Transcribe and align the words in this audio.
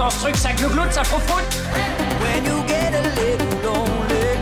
Qu'est-ce 0.00 0.08
qui 0.08 0.08
se 0.08 0.08
passe 0.08 0.08
dans 0.08 0.10
ce 0.10 0.20
truc 0.20 0.36
Ça 0.36 0.52
glougloute, 0.52 0.92
When 2.20 2.44
you 2.44 2.62
get 2.66 2.94
a 2.94 3.02
little 3.20 3.52
lonely 3.62 4.38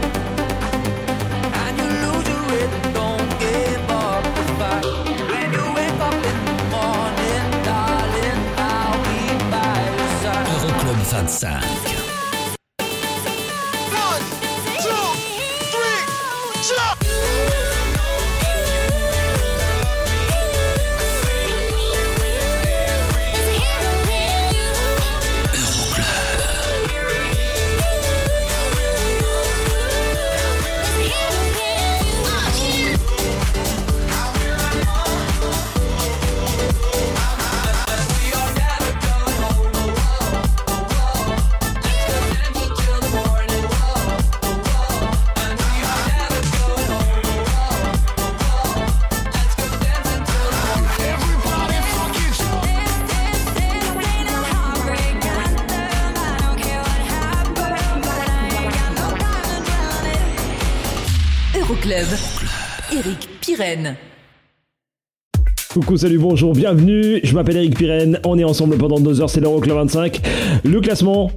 and 1.52 1.78
you 1.78 1.88
lose 2.04 2.26
your 2.28 2.42
rhythm, 2.50 2.92
don't 2.94 3.28
give 3.38 3.90
up 3.90 4.22
the 4.34 4.42
fight. 4.58 4.84
When 5.30 5.52
you 5.52 5.64
wake 5.74 6.00
up 6.00 6.14
in 6.14 6.38
the 6.44 6.56
morning, 6.70 7.46
darling, 7.64 8.40
I'll 8.56 8.98
be 9.04 9.18
by 9.50 9.78
your 9.96 10.10
side. 10.22 10.46
Euroclub 10.46 10.98
25. 11.10 11.87
Coucou, 65.88 65.96
salut, 65.96 66.18
bonjour, 66.18 66.52
bienvenue, 66.52 67.18
je 67.24 67.34
m'appelle 67.34 67.56
Eric 67.56 67.74
Pirenne, 67.74 68.20
on 68.26 68.38
est 68.38 68.44
ensemble 68.44 68.76
pendant 68.76 69.00
deux 69.00 69.22
heures, 69.22 69.30
c'est 69.30 69.40
l'Euroclub 69.40 69.74
25. 69.74 70.20
Le 70.62 70.82
classement 70.82 71.30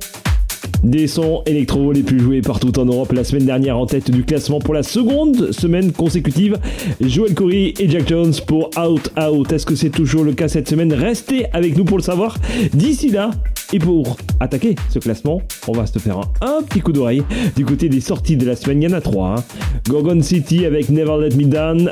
des 0.83 1.07
sons 1.07 1.41
électro 1.45 1.94
les 1.94 2.03
plus 2.03 2.19
joués 2.19 2.41
partout 2.41 2.77
en 2.77 2.83
Europe 2.83 3.13
la 3.13 3.23
semaine 3.23 3.45
dernière 3.45 3.77
en 3.77 3.85
tête 3.85 4.11
du 4.11 4.25
classement 4.25 4.59
pour 4.59 4.73
la 4.73 4.83
seconde 4.83 5.53
semaine 5.53 5.94
consécutive. 5.94 6.57
Joel 6.99 7.33
Corey 7.33 7.73
et 7.79 7.89
Jack 7.89 8.09
Jones 8.09 8.33
pour 8.45 8.72
Out 8.77 9.13
Out. 9.17 9.53
Est-ce 9.53 9.66
que 9.66 9.75
c'est 9.75 9.89
toujours 9.89 10.25
le 10.25 10.33
cas 10.33 10.49
cette 10.49 10.67
semaine? 10.67 10.91
Restez 10.91 11.45
avec 11.53 11.77
nous 11.77 11.85
pour 11.85 11.97
le 11.97 12.03
savoir. 12.03 12.38
D'ici 12.73 13.09
là, 13.09 13.31
et 13.72 13.79
pour 13.79 14.17
attaquer 14.41 14.75
ce 14.89 14.99
classement, 14.99 15.41
on 15.69 15.72
va 15.72 15.85
se 15.85 15.97
faire 15.97 16.19
un, 16.41 16.61
petit 16.63 16.81
coup 16.81 16.91
d'oreille 16.91 17.23
du 17.56 17.63
côté 17.63 17.88
des 17.88 18.01
sorties 18.01 18.35
de 18.35 18.45
la 18.45 18.57
semaine. 18.57 18.81
Il 18.81 18.90
y 18.90 18.94
en 18.94 18.97
a 18.97 19.01
trois. 19.01 19.35
hein. 19.38 19.44
Gorgon 19.88 20.22
City 20.22 20.66
avec 20.66 20.90
Never 20.90 21.16
Let 21.22 21.38
Me 21.38 21.45
Down. 21.45 21.90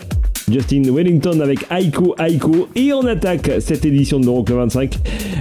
Justin 0.51 0.83
Wellington 0.91 1.39
avec 1.41 1.65
Aiko 1.71 2.15
Aiko 2.17 2.67
et 2.75 2.93
on 2.93 3.05
attaque 3.05 3.51
cette 3.59 3.85
édition 3.85 4.19
de 4.19 4.25
l'Euroclub 4.25 4.57
25 4.57 4.97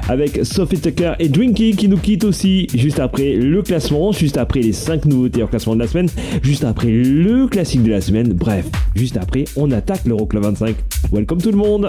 avec 0.09 0.41
Sophie 0.45 0.81
Tucker 0.81 1.15
et 1.19 1.29
Drinky 1.29 1.77
qui 1.77 1.89
nous 1.89 1.99
quittent 1.99 2.25
aussi 2.25 2.67
juste 2.75 2.99
après 2.99 3.35
le 3.35 3.63
classement, 3.63 4.13
juste 4.13 4.37
après 4.37 4.61
les 4.61 4.73
5 4.73 5.05
nouveautés 5.07 5.43
en 5.43 5.47
classement 5.47 5.75
de 5.75 5.81
la 5.81 5.89
semaine, 5.89 6.09
juste 6.43 6.65
après 6.65 6.91
le 6.91 7.47
classique 7.47 7.83
de 7.83 7.91
la 7.91 8.01
semaine, 8.01 8.33
bref, 8.33 8.67
juste 8.95 9.17
après 9.17 9.45
on 9.57 9.71
attaque 9.71 10.05
l'Euroclub 10.05 10.43
25. 10.43 10.77
Welcome 11.13 11.41
tout 11.41 11.51
le 11.51 11.59
monde 11.59 11.89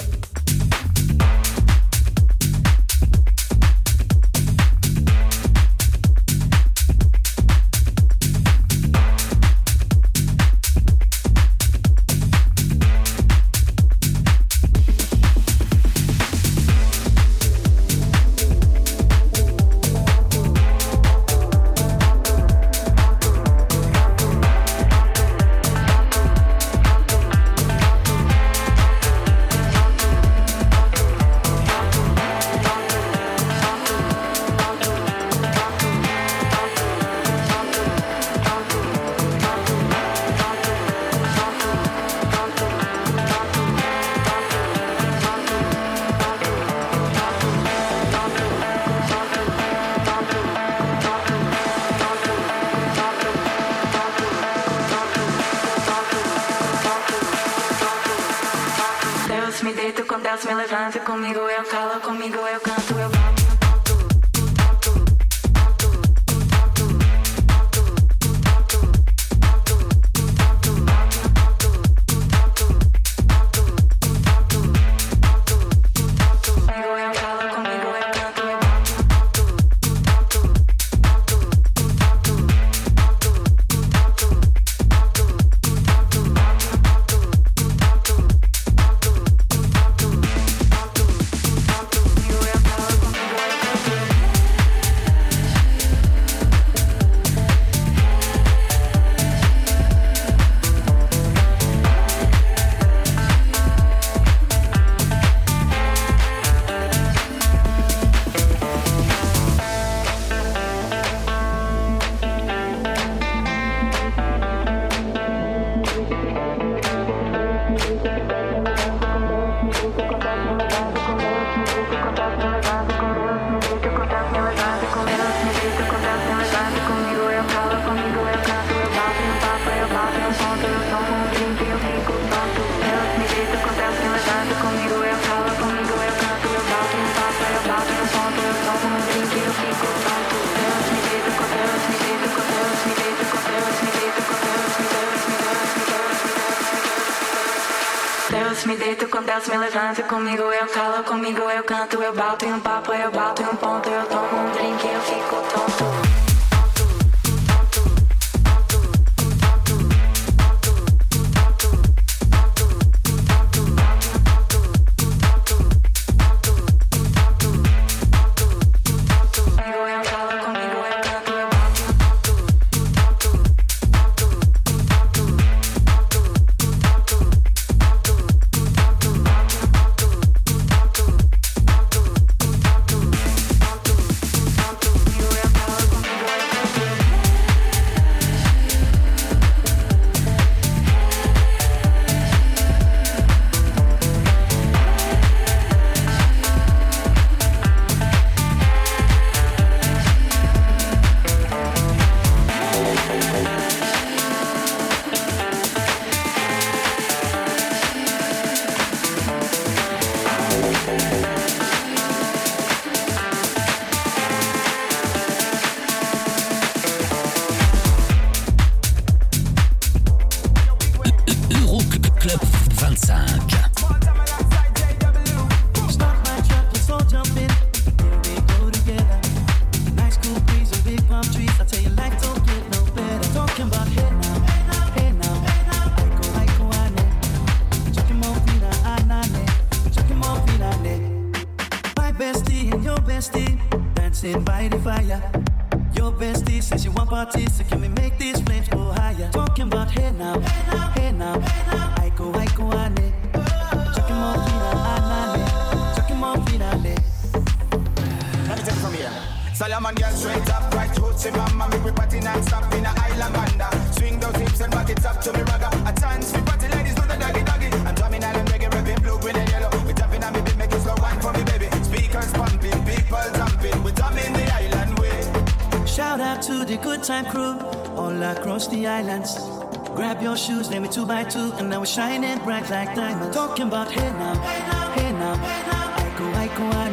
shining 281.90 282.38
bright 282.40 282.70
like 282.70 282.94
diamonds. 282.96 283.36
Talking 283.36 283.68
about 283.68 283.92
hey 283.92 284.12
now, 284.12 284.36
hey 284.42 284.60
now, 284.60 284.92
hey 284.92 285.12
now. 285.12 285.36
Hey 285.38 285.62
now. 285.68 285.80
I 285.98 286.18
go, 286.18 286.26
I 286.44 286.48
go, 286.56 286.66
I 286.78 286.89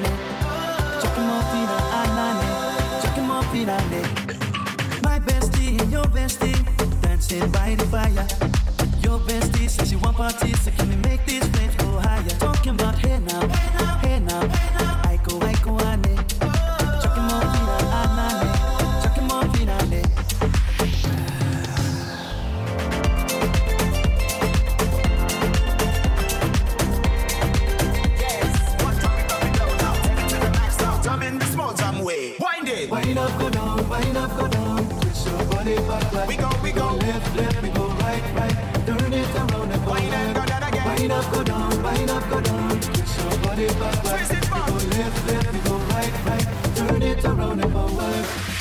Wind 33.16 33.30
up, 33.30 33.40
go 33.40 33.48
down, 33.48 33.88
wind 33.88 34.16
up, 34.18 34.36
go 34.36 34.46
down. 34.46 35.00
Twist 35.00 35.26
your 35.26 35.44
body 35.46 35.74
back, 35.88 36.12
back. 36.12 36.28
We 36.28 36.36
go, 36.36 36.50
we 36.62 36.70
go. 36.70 36.90
go 36.90 36.96
left, 36.96 37.36
left, 37.36 37.62
we 37.62 37.70
go 37.70 37.86
right, 37.86 38.22
right. 38.34 38.84
Turn 38.84 39.10
it 39.10 39.34
around 39.34 39.72
and 39.72 39.84
go 39.86 39.90
wind 39.92 40.10
back. 40.10 40.34
Go 40.36 40.44
down 40.44 40.62
again. 40.62 40.98
Wind 40.98 41.12
up, 41.12 41.32
go 41.32 41.42
down, 41.42 41.82
wind 41.82 42.10
up, 42.10 42.28
go 42.28 42.40
down. 42.42 42.78
Twist 42.78 43.18
your 43.18 43.38
body 43.38 43.66
back, 43.68 44.04
back. 44.04 44.18
Twist 44.18 44.32
it 44.34 44.50
back. 44.50 44.66
We 44.66 44.72
go 44.82 44.96
left, 44.98 45.26
left, 45.28 45.52
we 45.54 45.58
go 45.60 45.76
right, 45.94 46.26
right. 46.26 46.76
Turn 46.76 47.02
it 47.02 47.24
around 47.24 47.64
and 47.64 47.72
go 47.72 47.86
right. 47.86 48.56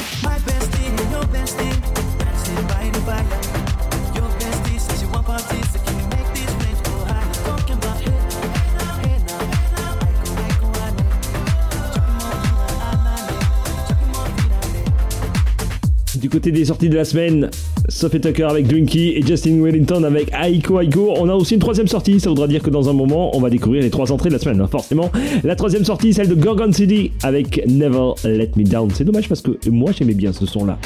côté 16.36 16.52
des 16.52 16.66
sorties 16.66 16.90
de 16.90 16.98
la 16.98 17.06
semaine, 17.06 17.50
Sophie 17.88 18.20
Tucker 18.20 18.44
avec 18.44 18.68
Drinky 18.68 19.14
et 19.16 19.26
Justin 19.26 19.62
Wellington 19.62 20.04
avec 20.04 20.34
Aiko 20.34 20.82
Aiko. 20.82 21.14
On 21.16 21.30
a 21.30 21.34
aussi 21.34 21.54
une 21.54 21.62
troisième 21.62 21.88
sortie, 21.88 22.20
ça 22.20 22.28
voudra 22.28 22.46
dire 22.46 22.62
que 22.62 22.70
dans 22.70 22.90
un 22.90 22.94
moment, 22.94 23.34
on 23.38 23.40
va 23.40 23.50
découvrir 23.50 23.82
les 23.82 23.90
trois 23.90 24.12
entrées 24.12 24.28
de 24.28 24.34
la 24.34 24.40
semaine, 24.40 24.60
hein, 24.60 24.68
forcément. 24.70 25.10
La 25.46 25.56
troisième 25.56 25.86
sortie, 25.86 26.14
celle 26.14 26.28
de 26.28 26.36
Gorgon 26.36 26.74
City 26.74 27.12
avec 27.24 27.66
Never 27.70 28.16
Let 28.26 28.52
Me 28.58 28.66
Down. 28.66 28.90
C'est 28.94 29.06
dommage 29.06 29.30
parce 29.30 29.40
que 29.40 29.52
moi 29.70 29.94
j'aimais 29.98 30.14
bien 30.14 30.34
ce 30.34 30.46
son-là. 30.46 30.78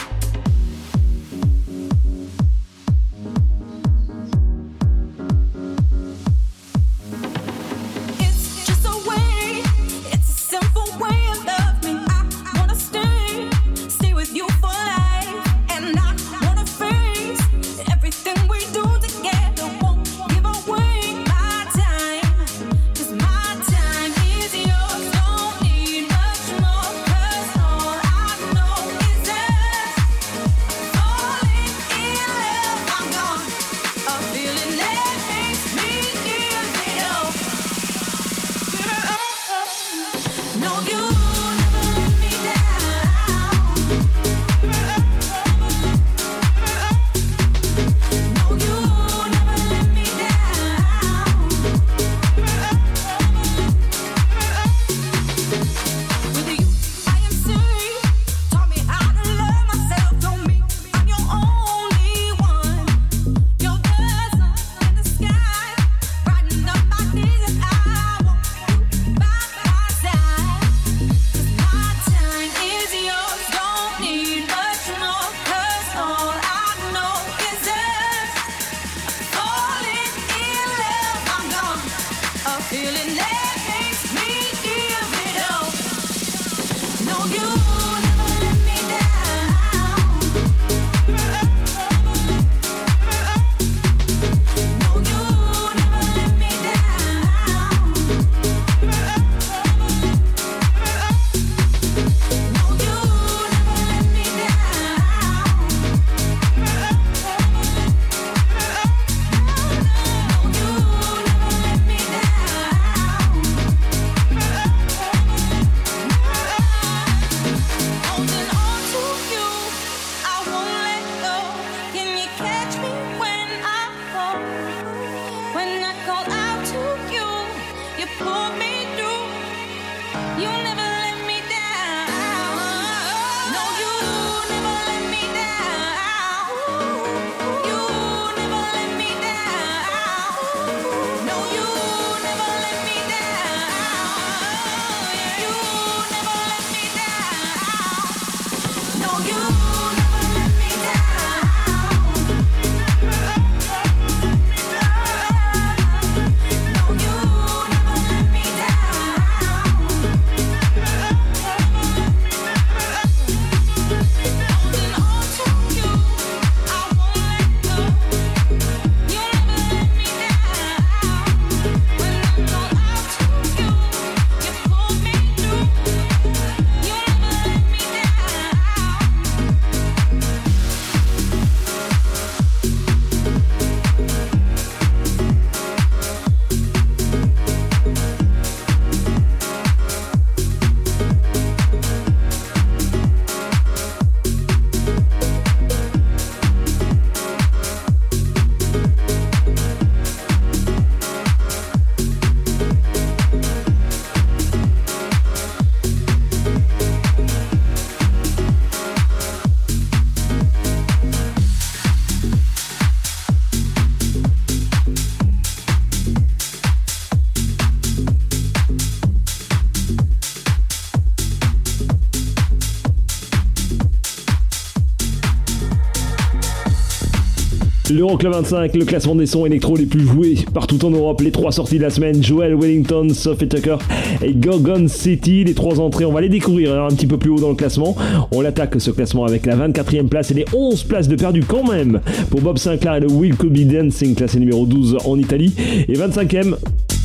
L'Euroclub 227.99 228.31
25, 228.31 228.77
le 228.77 228.85
classement 228.85 229.13
des 229.13 229.25
sons 229.25 229.45
électro 229.45 229.75
les 229.75 229.85
plus 229.85 230.07
joués 230.07 230.35
partout 230.53 230.85
en 230.85 230.89
Europe. 230.89 231.19
Les 231.19 231.31
trois 231.31 231.51
sorties 231.51 231.79
de 231.79 231.83
la 231.83 231.89
semaine 231.89 232.23
Joel 232.23 232.55
Wellington, 232.55 233.09
Sophie 233.13 233.49
Tucker 233.49 233.75
et 234.23 234.31
Gorgon 234.31 234.87
City. 234.87 235.43
Les 235.43 235.53
trois 235.53 235.81
entrées, 235.81 236.05
on 236.05 236.13
va 236.13 236.21
les 236.21 236.29
découvrir 236.29 236.75
hein, 236.75 236.87
un 236.89 236.95
petit 236.95 237.07
peu 237.07 237.17
plus 237.17 237.29
haut 237.29 237.41
dans 237.41 237.49
le 237.49 237.55
classement. 237.55 237.97
On 238.31 238.39
l'attaque 238.39 238.79
ce 238.79 238.91
classement 238.91 239.25
avec 239.25 239.45
la 239.45 239.57
24e 239.57 240.07
place 240.07 240.31
et 240.31 240.33
les 240.33 240.45
11 240.55 240.81
places 240.83 241.09
de 241.09 241.17
perdu 241.17 241.43
quand 241.45 241.69
même 241.69 241.99
pour 242.29 242.39
Bob 242.39 242.57
Sinclair 242.57 242.95
et 242.95 242.99
le 243.01 243.11
Will 243.11 243.35
Could 243.35 243.51
Be 243.51 243.69
Dancing, 243.69 244.15
classé 244.15 244.39
numéro 244.39 244.65
12 244.65 244.99
en 245.03 245.19
Italie. 245.19 245.53
Et 245.89 245.95
25e, 245.95 246.55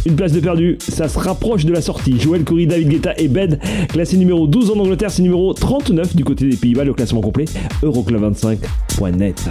une 0.07 0.15
place 0.15 0.31
de 0.31 0.39
perdu, 0.39 0.79
ça 0.79 1.09
se 1.09 1.19
rapproche 1.19 1.65
de 1.65 1.73
la 1.73 1.81
sortie. 1.81 2.21
Joel 2.21 2.45
Corey, 2.45 2.67
David 2.67 2.89
Guetta 2.89 3.15
et 3.19 3.27
Bed, 3.27 3.59
classé 3.89 4.17
numéro 4.17 4.47
12 4.47 4.71
en 4.71 4.79
Angleterre, 4.79 5.11
c'est 5.11 5.23
numéro 5.23 5.55
39 5.55 6.15
du 6.15 6.23
côté 6.23 6.49
des 6.49 6.57
Pays-Bas. 6.57 6.85
Le 6.85 6.95
classement 6.95 7.21
complet, 7.21 7.47
euroclub25.net. 7.83 9.51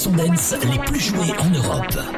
sons 0.00 0.12
dance 0.12 0.54
les 0.62 0.78
plus 0.78 0.98
joués 0.98 1.34
en 1.38 1.50
Europe. 1.50 2.09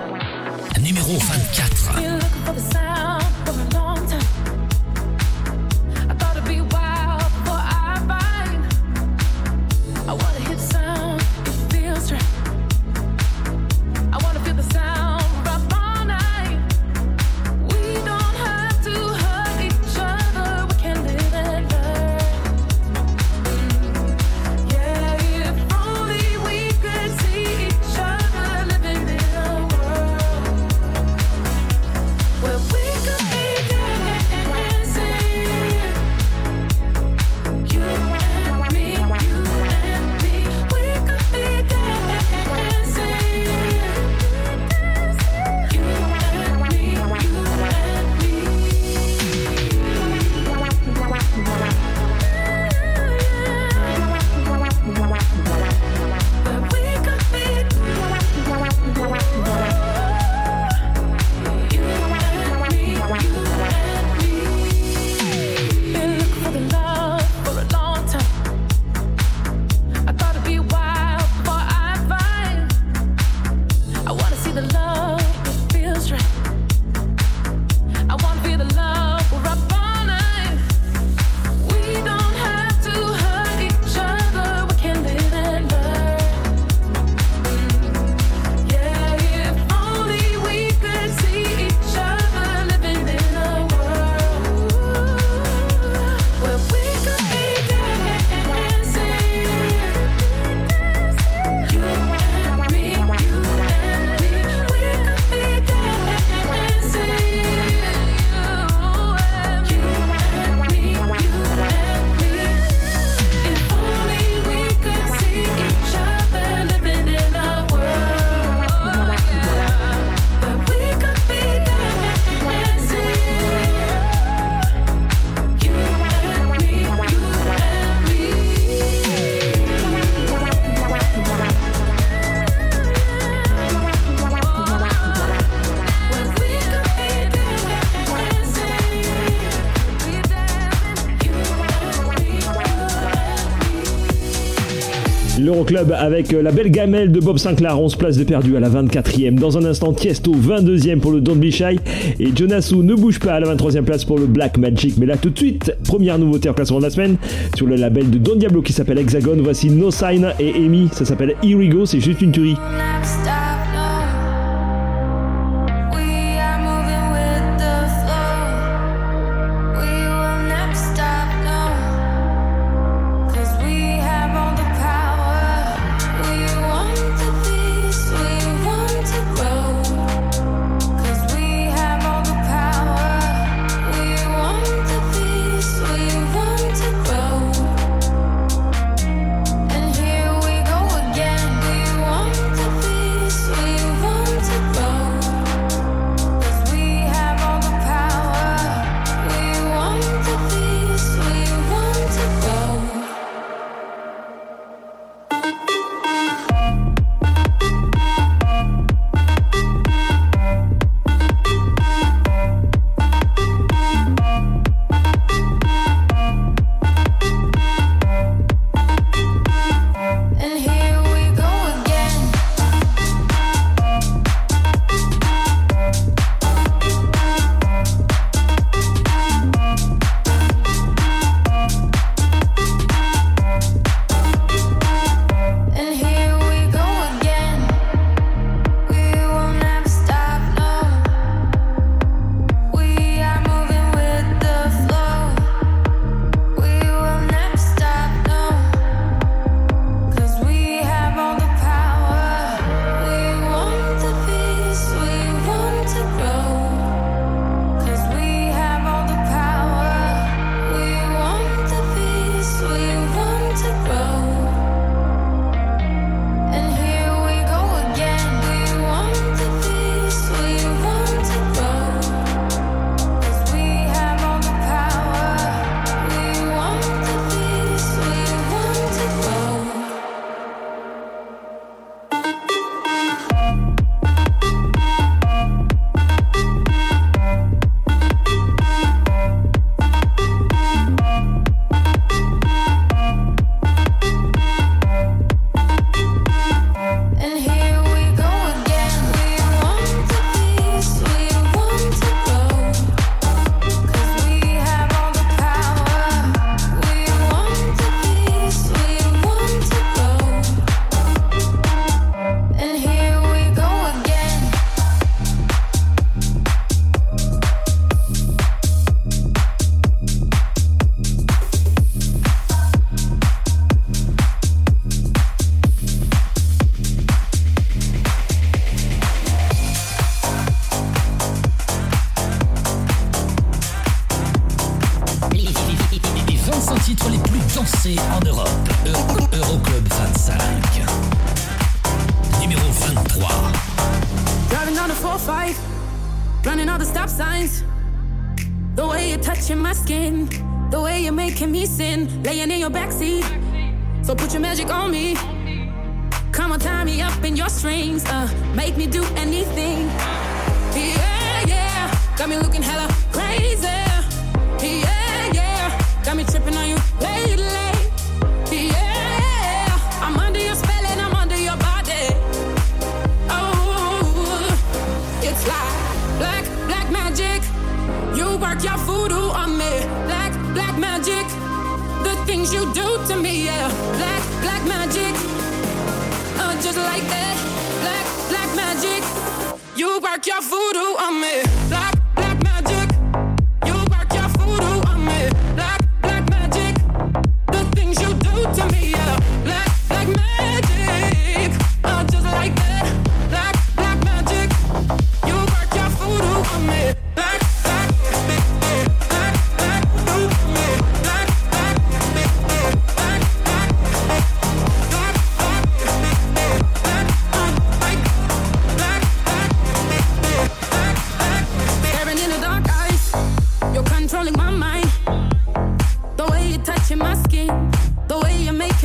Club 145.73 145.97
avec 145.99 146.35
euh, 146.35 146.43
la 146.43 146.53
belle 146.53 146.71
gamelle 146.71 147.11
de 147.13 147.19
Bob 147.19 147.39
Sinclair, 147.39 147.81
11 147.81 147.97
places 147.97 148.19
de 148.19 148.25
perdu 148.25 148.59
à 148.59 148.61
la 148.61 148.69
24e. 148.69 149.37
Dans 149.37 149.57
un 149.57 149.65
instant, 149.65 149.95
Tiesto, 149.95 150.35
22e 150.35 150.99
pour 150.99 151.13
le 151.13 151.23
Don't 151.23 151.39
Be 151.39 151.49
Shy. 151.49 151.79
Et 152.21 152.29
Jonasu 152.37 152.77
ne 152.77 152.95
bouge 152.95 153.19
pas 153.19 153.33
à 153.33 153.41
la 153.41 153.55
23e 153.55 153.81
place 153.81 154.05
pour 154.05 154.19
le 154.19 154.27
Black 154.27 154.59
Magic. 154.59 154.99
Mais 154.99 155.07
là, 155.07 155.17
tout 155.17 155.31
de 155.31 155.39
suite, 155.39 155.75
première 155.89 156.19
nouveauté 156.19 156.51
en 156.51 156.53
classement 156.53 156.77
de 156.77 156.83
la 156.83 156.91
semaine 156.91 157.17
sur 157.57 157.67
le 157.67 157.77
label 157.77 158.11
de 158.11 158.19
Don 158.19 158.37
Diablo 158.37 158.61
qui 158.61 158.75
s'appelle 158.75 158.99
Hexagon. 158.99 159.39
Voici 159.43 159.71
No 159.71 159.91
Sign 159.91 160.35
et 160.39 160.53
Amy, 160.57 160.91
ça 160.93 161.07
s'appelle 161.07 161.37
Here 161.43 161.87
c'est 161.87 162.01
juste 162.01 162.21
une 162.21 162.33
tuerie. 162.33 162.57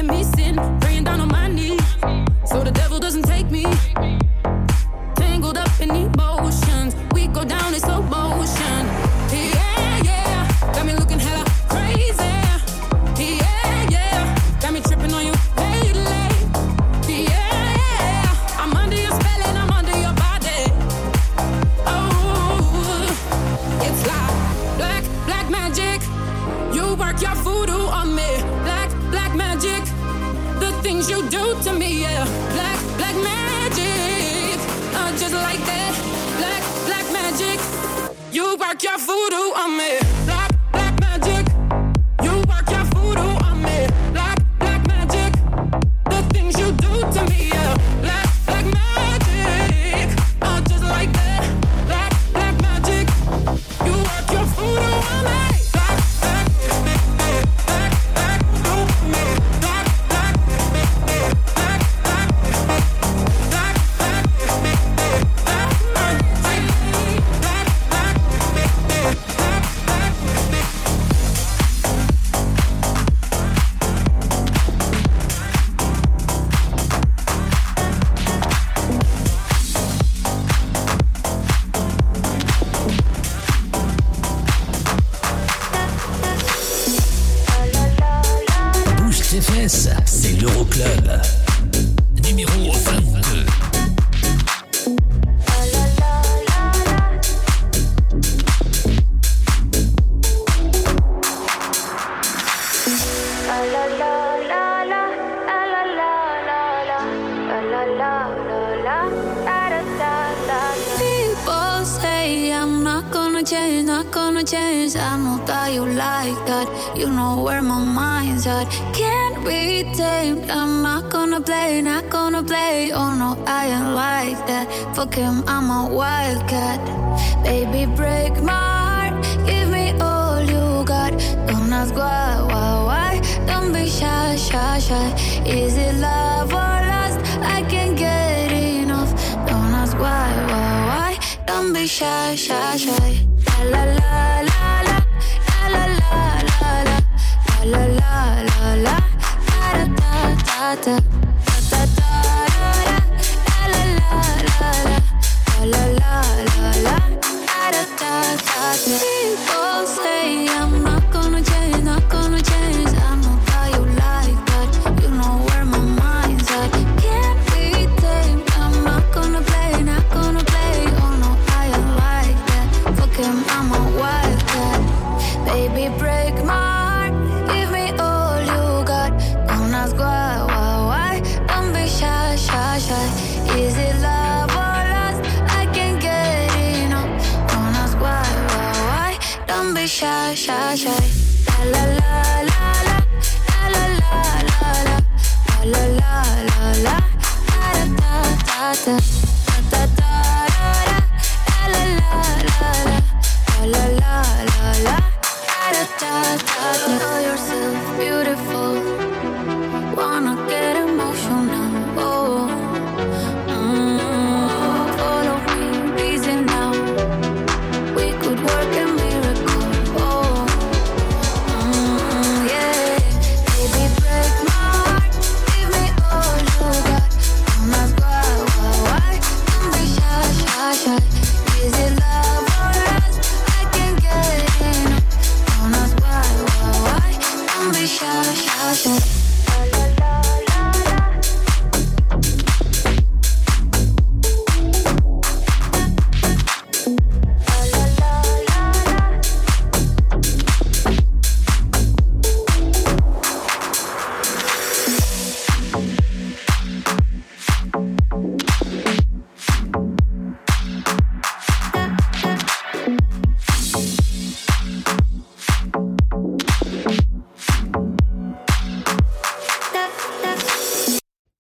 me 0.08 0.24
praying 0.80 1.04
down 1.04 1.20
on 1.20 1.28
my 1.28 1.48
knees, 1.48 1.82
so 2.46 2.64
the 2.64 2.72
devil 2.72 3.00
doesn't 3.00 3.24
take 3.24 3.50
me. 3.52 3.66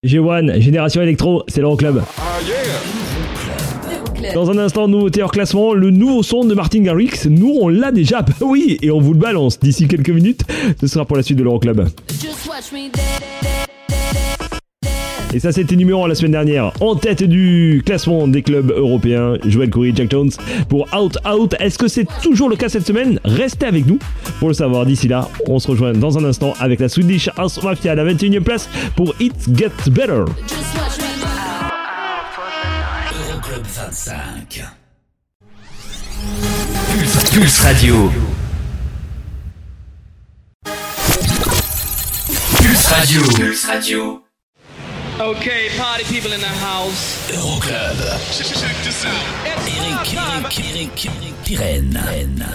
G1, 0.07 0.59
Génération 0.59 1.01
Electro, 1.01 1.43
c'est 1.47 1.61
l'Euroclub. 1.61 2.01
Dans 4.33 4.49
un 4.49 4.57
instant, 4.57 4.87
nouveauté 4.87 5.21
hors 5.21 5.31
classement, 5.31 5.73
le 5.73 5.91
nouveau 5.91 6.23
son 6.23 6.45
de 6.45 6.53
Martin 6.53 6.81
Garrix. 6.81 7.27
Nous, 7.29 7.55
on 7.61 7.67
l'a 7.67 7.91
déjà, 7.91 8.25
oui, 8.41 8.77
et 8.81 8.91
on 8.91 8.99
vous 8.99 9.13
le 9.13 9.19
balance 9.19 9.59
d'ici 9.59 9.87
quelques 9.87 10.09
minutes. 10.09 10.43
Ce 10.79 10.87
sera 10.87 11.05
pour 11.05 11.17
la 11.17 11.23
suite 11.23 11.37
de 11.37 11.43
l'Euroclub. 11.43 11.87
Et 15.33 15.39
ça, 15.39 15.51
c'était 15.51 15.75
numéro 15.75 16.05
1 16.05 16.07
la 16.07 16.15
semaine 16.15 16.31
dernière. 16.31 16.71
En 16.79 16.95
tête 16.95 17.21
du 17.23 17.83
classement 17.85 18.27
des 18.27 18.41
clubs 18.41 18.71
européens, 18.71 19.33
Joël 19.45 19.69
Coury, 19.69 19.91
Jack 19.93 20.09
Jones 20.09 20.31
pour 20.69 20.87
Out 20.93 21.17
Out. 21.27 21.53
Est-ce 21.59 21.77
que 21.77 21.87
c'est 21.87 22.07
toujours 22.23 22.49
le 22.49 22.55
cas 22.55 22.69
cette 22.69 22.87
semaine? 22.87 23.19
Restez 23.25 23.65
avec 23.65 23.85
nous 23.85 23.99
pour 24.39 24.47
le 24.47 24.53
savoir. 24.53 24.85
D'ici 24.85 25.07
là, 25.07 25.29
on 25.47 25.59
se 25.59 25.69
rejoint 25.69 25.91
dans 25.93 26.17
un 26.17 26.23
instant 26.23 26.53
avec 26.59 26.79
la 26.79 26.87
Swedish 26.87 27.29
House 27.35 27.61
Mafia 27.61 27.91
à 27.91 27.95
la 27.95 28.05
21e 28.05 28.41
place 28.41 28.69
pour 28.95 29.13
It 29.19 29.33
Gets 29.53 29.91
Better. 29.91 30.23
Euroclub 33.29 33.65
25. 33.65 34.63
Pulse, 36.93 37.29
Pulse 37.31 37.59
Radio. 37.59 38.11
Pulse 42.57 42.87
Radio. 42.87 43.21
Pulse 43.35 43.65
Radio. 43.65 44.26
Okay, 45.19 45.69
party 45.79 46.03
people 46.03 46.31
in 46.31 46.39
the 46.39 46.45
house. 46.45 47.27
Euroclub. 47.31 47.97
Eric, 49.47 50.13
Eric, 50.13 50.59
Eric, 50.59 51.05
Eric 51.07 51.33
Pirenne. 51.43 52.45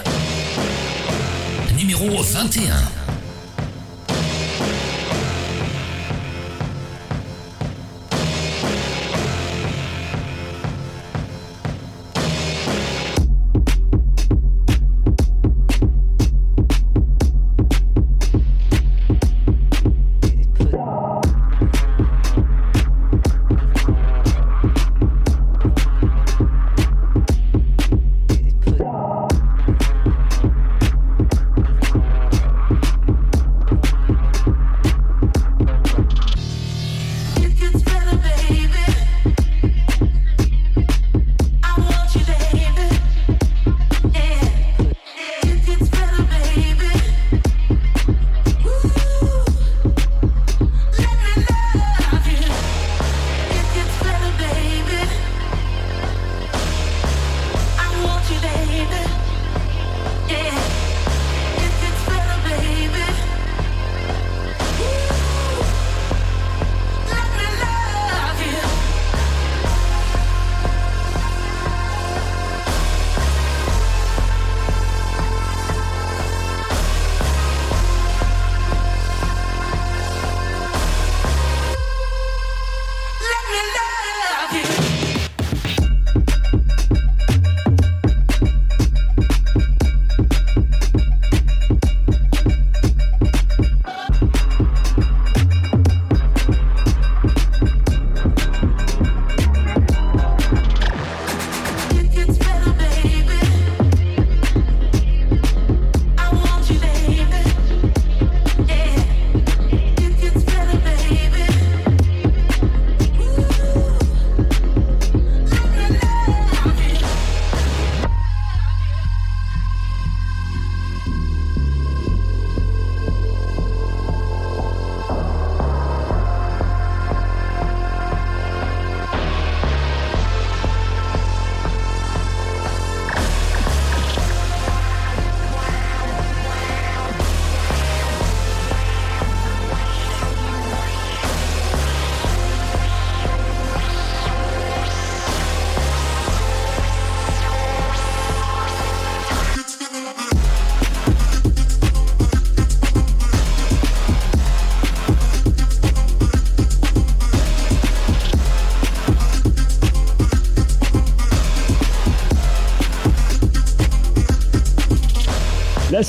Numéro 1.77 2.23
21. 2.23 3.02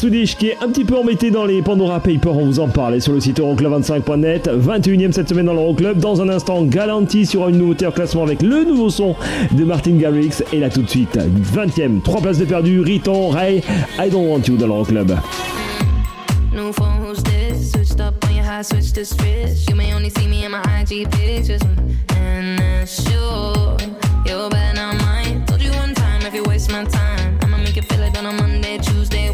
La 0.04 0.10
Swedish 0.10 0.36
qui 0.36 0.48
est 0.48 0.58
un 0.60 0.68
petit 0.68 0.84
peu 0.84 0.98
embêtée 0.98 1.30
dans 1.30 1.46
les 1.46 1.62
Pandora 1.62 1.98
Papers, 1.98 2.36
on 2.36 2.44
vous 2.44 2.60
en 2.60 2.68
parle, 2.68 2.96
et 2.96 3.00
sur 3.00 3.14
le 3.14 3.20
site 3.20 3.40
euroclub25.net, 3.40 4.50
21ème 4.50 5.12
cette 5.12 5.30
semaine 5.30 5.46
dans 5.46 5.54
l'Euroclub. 5.54 5.98
Dans 5.98 6.20
un 6.20 6.28
instant, 6.28 6.62
Galantis 6.62 7.24
sur 7.24 7.48
une 7.48 7.56
nouveauté 7.56 7.86
en 7.86 7.90
classement 7.90 8.22
avec 8.22 8.42
le 8.42 8.64
nouveau 8.64 8.90
son 8.90 9.16
de 9.52 9.64
Martin 9.64 9.92
Garrix. 9.92 10.42
Et 10.52 10.60
là 10.60 10.68
tout 10.68 10.82
de 10.82 10.90
suite, 10.90 11.16
20ème, 11.16 12.02
3 12.02 12.20
places 12.20 12.36
de 12.36 12.44
perdu, 12.44 12.80
Riton, 12.80 13.30
Ray, 13.30 13.62
I 13.98 14.10
Don't 14.10 14.28
Want 14.28 14.42
You 14.46 14.58
dans 14.58 14.66
l'Euroclub. 14.66 15.10
Make 27.74 28.40
Monday, 28.40 28.78
Tuesday, 28.78 29.33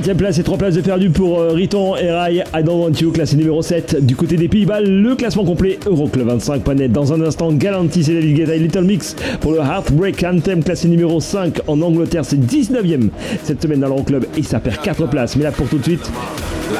7ème 0.00 0.16
place 0.16 0.38
et 0.38 0.42
3 0.42 0.56
places 0.56 0.76
de 0.76 0.80
perdu 0.80 1.10
pour 1.10 1.40
euh, 1.40 1.50
Riton 1.52 1.94
et 1.94 2.10
Rai 2.10 2.36
I 2.54 2.62
Don't 2.64 2.82
Want 2.82 2.92
You, 3.00 3.10
classé 3.10 3.36
numéro 3.36 3.60
7 3.60 4.06
du 4.06 4.16
côté 4.16 4.36
des 4.36 4.48
Pays-Bas. 4.48 4.80
Le 4.80 5.14
classement 5.14 5.44
complet 5.44 5.78
Euroclub 5.84 6.26
25 6.26 6.62
Dans 6.88 7.12
un 7.12 7.20
instant, 7.20 7.52
Galantis 7.52 8.06
et 8.10 8.14
David 8.14 8.36
Guetta 8.36 8.54
et 8.54 8.58
Little 8.60 8.84
Mix 8.84 9.14
pour 9.42 9.52
le 9.52 9.58
Heartbreak 9.58 10.24
Anthem, 10.24 10.62
classé 10.64 10.88
numéro 10.88 11.20
5 11.20 11.60
en 11.66 11.82
Angleterre. 11.82 12.24
C'est 12.24 12.40
19ème 12.40 13.10
cette 13.44 13.60
semaine 13.60 13.80
dans 13.80 13.88
l'Euroclub 13.88 14.24
et 14.38 14.42
ça 14.42 14.58
perd 14.58 14.80
4 14.80 15.06
places. 15.06 15.36
Mais 15.36 15.44
là, 15.44 15.52
pour 15.52 15.68
tout 15.68 15.76
de 15.76 15.84
suite, 15.84 16.10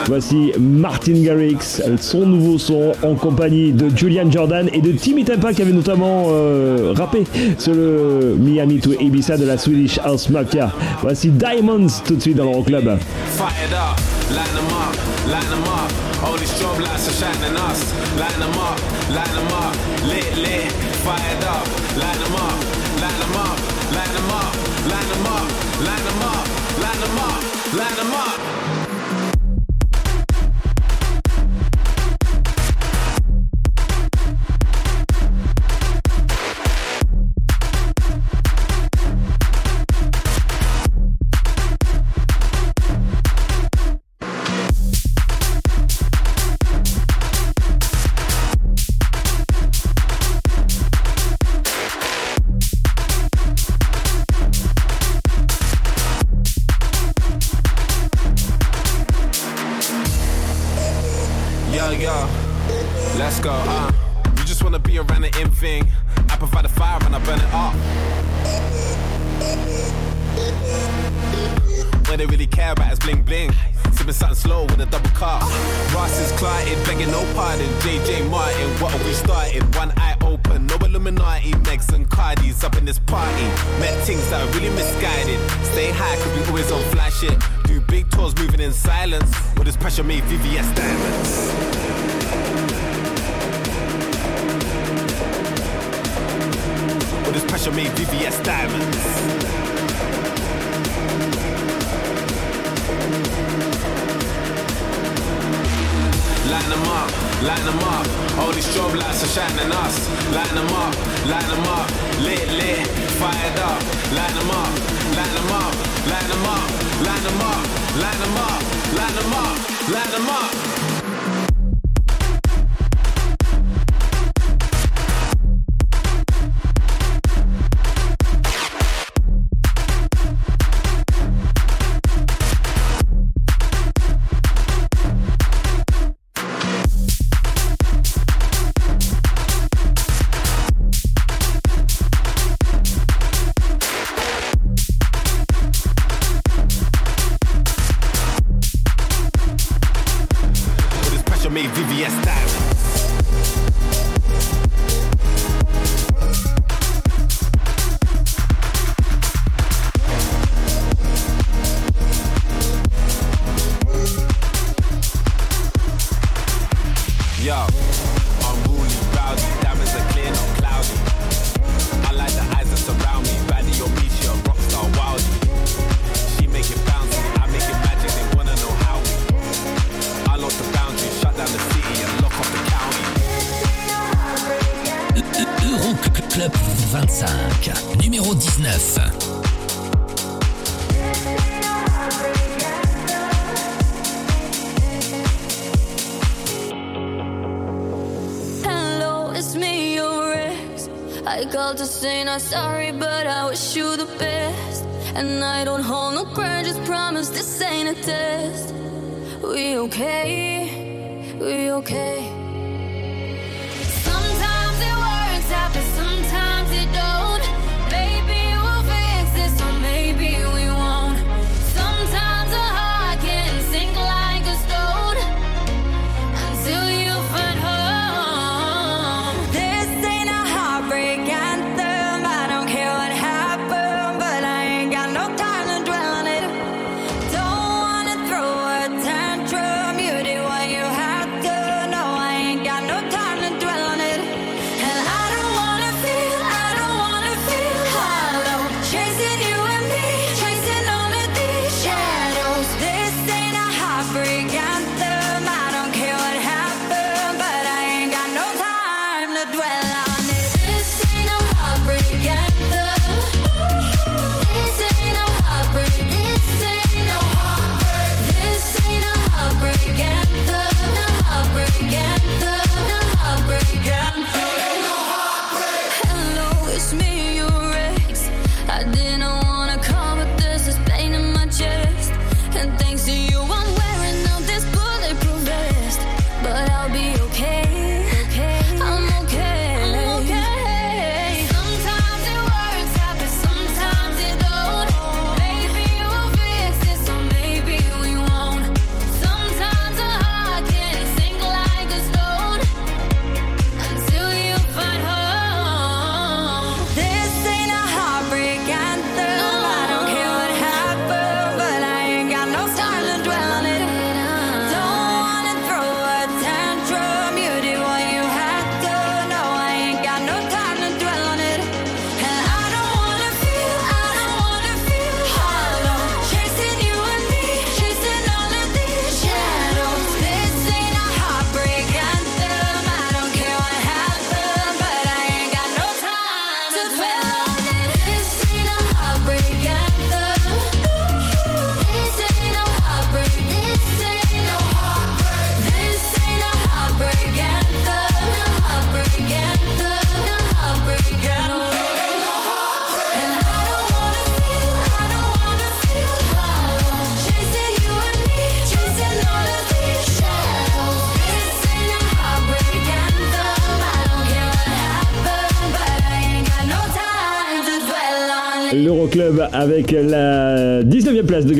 Voici 0.07 0.53
Martin 0.59 1.23
Garrix, 1.23 1.83
son 2.01 2.27
nouveau 2.27 2.59
son 2.59 2.93
en 3.03 3.15
compagnie 3.15 3.73
de 3.73 3.89
Julian 3.95 4.31
Jordan 4.31 4.69
et 4.73 4.81
de 4.81 4.93
Timmy 4.93 5.25
Tempa 5.25 5.53
qui 5.53 5.63
avait 5.63 5.73
notamment 5.73 6.27
euh, 6.29 6.93
rappé 6.97 7.25
sur 7.59 7.75
le 7.75 8.37
Miami 8.39 8.81
to 8.81 8.93
Ibiza 9.01 9.37
de 9.37 9.45
la 9.45 9.59
Swedish 9.59 9.99
House 10.05 10.29
Mafia. 10.31 10.73
Voici 11.03 11.31
Diamonds 11.31 11.89
tout 12.05 12.17
de 12.17 12.21
suite 12.21 12.37
dans 12.37 12.51
le 12.57 12.63
club. 12.63 12.99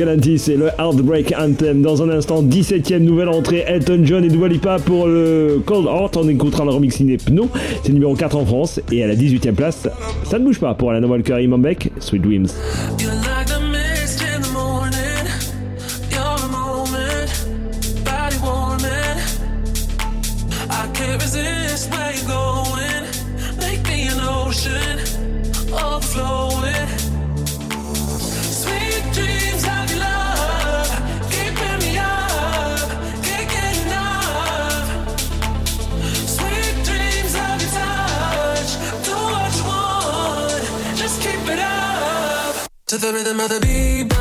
Galantis 0.01 0.49
et 0.49 0.57
le 0.57 0.69
Heartbreak 0.79 1.31
Anthem. 1.37 1.83
Dans 1.83 2.01
un 2.01 2.09
instant, 2.09 2.41
17ème 2.41 3.03
nouvelle 3.03 3.29
entrée, 3.29 3.63
Elton 3.67 4.01
John 4.03 4.25
et 4.25 4.29
Dua 4.29 4.47
Lipa 4.47 4.77
pour 4.79 5.05
le 5.05 5.61
Cold 5.63 5.85
Heart. 5.85 6.17
On 6.17 6.27
écoutera 6.27 6.65
le 6.65 6.71
remix 6.71 6.95
signé 6.95 7.17
Pno. 7.17 7.49
C'est 7.83 7.93
numéro 7.93 8.15
4 8.15 8.35
en 8.35 8.43
France. 8.43 8.81
Et 8.91 9.03
à 9.03 9.07
la 9.07 9.13
18ème 9.15 9.53
place, 9.53 9.87
ça 10.23 10.39
ne 10.39 10.45
bouge 10.45 10.59
pas 10.59 10.73
pour 10.73 10.89
Alan 10.89 11.07
Walker 11.07 11.37
et 11.39 11.43
Imambek, 11.43 11.91
Sweet 11.99 12.23
Dreams. 12.23 12.47
to 42.91 42.97
the 42.97 43.13
rhythm 43.13 43.39
of 43.39 43.47
the 43.47 43.59
beat. 43.61 44.20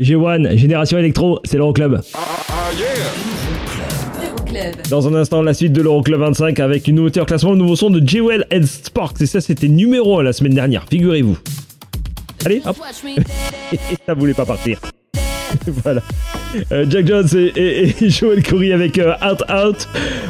G1, 0.00 0.56
Génération 0.56 0.98
Electro, 0.98 1.40
c'est 1.44 1.56
l'Euroclub. 1.56 2.00
Ah. 2.14 2.18
Dans 4.90 5.08
un 5.08 5.14
instant, 5.14 5.42
la 5.42 5.54
suite 5.54 5.72
de 5.72 5.82
l'Euroclub 5.82 6.20
25 6.20 6.58
avec 6.60 6.88
une 6.88 6.96
nouveauté 6.96 7.20
en 7.20 7.24
classement, 7.24 7.52
le 7.52 7.58
nouveau 7.58 7.76
son 7.76 7.90
de 7.90 8.06
Jewel 8.06 8.46
Head 8.50 8.66
Sports. 8.66 9.14
Et 9.20 9.26
ça, 9.26 9.40
c'était 9.40 9.68
numéro 9.68 10.18
1 10.18 10.24
la 10.24 10.32
semaine 10.32 10.54
dernière, 10.54 10.86
figurez-vous. 10.90 11.38
Allez, 12.44 12.60
hop. 12.64 12.76
ça 14.06 14.14
voulait 14.14 14.34
pas 14.34 14.44
partir. 14.44 14.80
voilà. 15.66 16.02
Euh, 16.72 16.86
Jack 16.88 17.06
Jones 17.06 17.28
et, 17.34 17.52
et, 17.56 18.04
et 18.04 18.10
Joel 18.10 18.42
Curry 18.42 18.72
avec 18.72 18.98
euh, 18.98 19.14
Out 19.22 19.42
Out. 19.48 19.88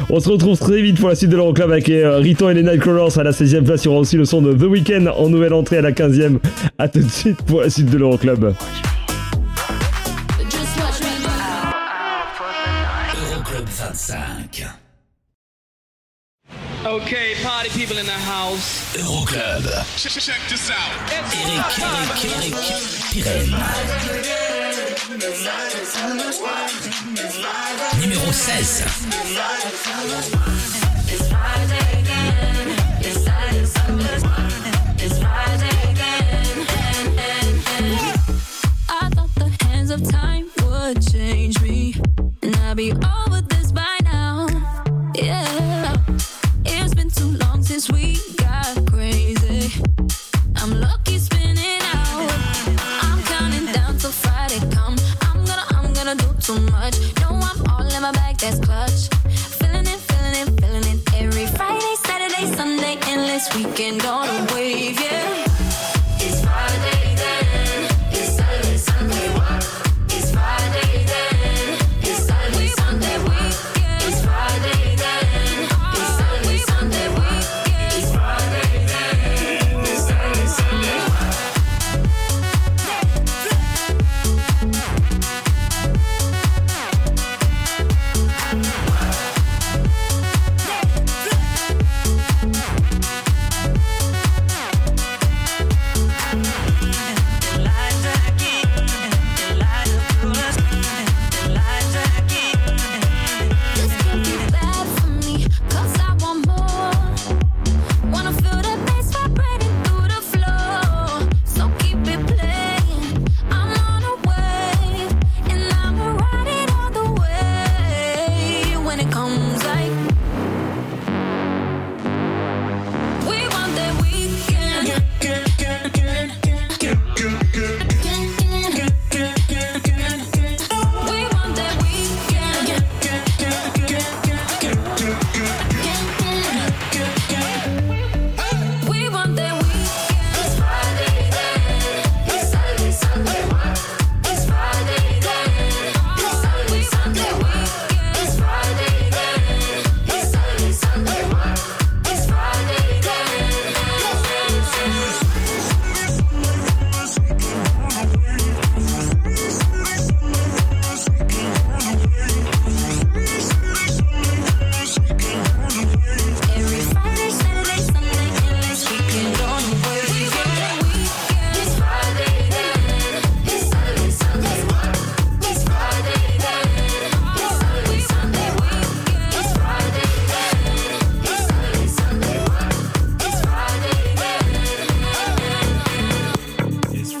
On 0.09 0.19
se 0.19 0.29
retrouve 0.29 0.57
très 0.57 0.81
vite 0.81 0.99
pour 0.99 1.09
la 1.09 1.15
suite 1.15 1.31
de 1.31 1.37
l'Euroclub 1.37 1.71
avec 1.71 1.89
euh, 1.89 2.17
Riton 2.17 2.49
et 2.49 2.53
les 2.53 2.63
Nightcrawlers 2.63 3.17
à 3.17 3.23
la 3.23 3.31
16e 3.31 3.63
place. 3.63 3.83
Il 3.83 3.87
y 3.87 3.89
aura 3.89 3.99
aussi 3.99 4.17
le 4.17 4.25
son 4.25 4.41
de 4.41 4.53
The 4.53 4.69
Weeknd 4.69 5.07
en 5.07 5.29
nouvelle 5.29 5.53
entrée 5.53 5.77
à 5.77 5.81
la 5.81 5.91
15e. 5.91 6.37
A 6.77 6.87
tout 6.87 6.99
de 6.99 7.09
suite 7.09 7.41
pour 7.43 7.61
la 7.61 7.69
suite 7.69 7.89
de 7.89 7.97
l'Euroclub. 7.97 8.53
party 17.65 17.79
people 17.79 17.97
in 17.97 18.05
the 18.05 18.11
house. 18.11 18.95
Euroclub. 18.95 19.63
Check, 19.97 20.11
check 20.11 20.41
this 20.49 20.69
out. 20.69 20.77
Eric, 21.11 21.35
Eric, 21.37 21.65
Eric, 22.35 22.59
Numéro 28.01 28.33
16. 28.33 28.85
Of 39.91 40.01
time 40.11 40.49
would 40.63 40.99
change 41.09 41.61
me, 41.61 41.95
and 42.41 42.55
I'd 42.57 42.75
be 42.75 42.91
all 42.91 43.24
this 63.45 63.63
weekend 63.63 64.05
on 64.05 64.27
away. 64.49 64.64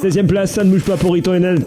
16ème 0.05 0.27
place, 0.27 0.51
ça 0.51 0.63
ne 0.63 0.69
bouge 0.69 0.83
pas 0.83 0.97
pour 0.97 1.13
Return 1.13 1.43
and 1.43 1.61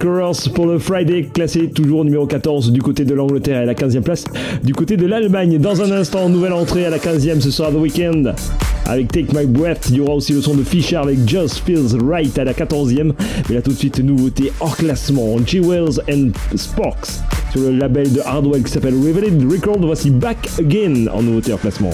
pour 0.54 0.66
le 0.66 0.78
Friday, 0.78 1.24
classé 1.24 1.70
toujours 1.70 2.04
numéro 2.04 2.24
14 2.24 2.70
du 2.70 2.80
côté 2.80 3.04
de 3.04 3.12
l'Angleterre 3.12 3.62
et 3.62 3.66
la 3.66 3.74
15ème 3.74 4.02
place 4.02 4.22
du 4.62 4.74
côté 4.74 4.96
de 4.96 5.06
l'Allemagne. 5.06 5.58
Dans 5.58 5.82
un 5.82 5.90
instant, 5.90 6.28
nouvelle 6.28 6.52
entrée 6.52 6.86
à 6.86 6.90
la 6.90 6.98
15ème, 6.98 7.40
ce 7.40 7.50
sera 7.50 7.72
The 7.72 7.76
Weeknd 7.76 8.32
avec 8.86 9.10
Take 9.10 9.26
My 9.34 9.44
Breath. 9.44 9.88
Il 9.90 9.96
y 9.96 10.00
aura 10.00 10.14
aussi 10.14 10.34
le 10.34 10.40
son 10.40 10.54
de 10.54 10.62
Fisher 10.62 10.96
avec 10.96 11.28
Just 11.28 11.64
Feels 11.66 12.00
Right 12.00 12.38
à 12.38 12.44
la 12.44 12.52
14e. 12.52 13.12
Mais 13.48 13.56
là 13.56 13.60
tout 13.60 13.72
de 13.72 13.76
suite, 13.76 13.98
nouveauté 13.98 14.52
hors 14.60 14.76
classement. 14.76 15.36
G-Wells 15.44 16.00
and 16.08 16.28
Sporks 16.54 17.08
sur 17.50 17.62
le 17.62 17.72
label 17.72 18.12
de 18.12 18.20
Hardwell 18.20 18.62
qui 18.62 18.70
s'appelle 18.70 18.94
Revealed 18.94 19.50
Record. 19.50 19.80
Voici 19.80 20.10
Back 20.10 20.48
Again 20.60 21.08
en 21.12 21.22
nouveauté 21.22 21.52
hors 21.52 21.60
classement. 21.60 21.90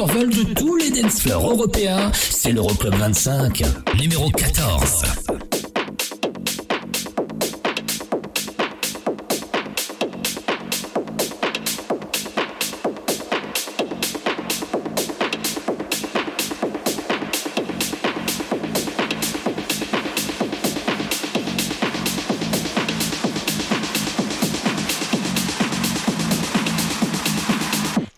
survol 0.00 0.30
de 0.30 0.54
tous 0.54 0.76
les 0.76 0.90
dance 0.90 1.20
floors 1.20 1.50
européens, 1.50 2.10
c'est 2.14 2.52
l'Euroclub 2.52 2.94
25, 2.94 3.62
numéro 3.98 4.30
14. 4.30 5.02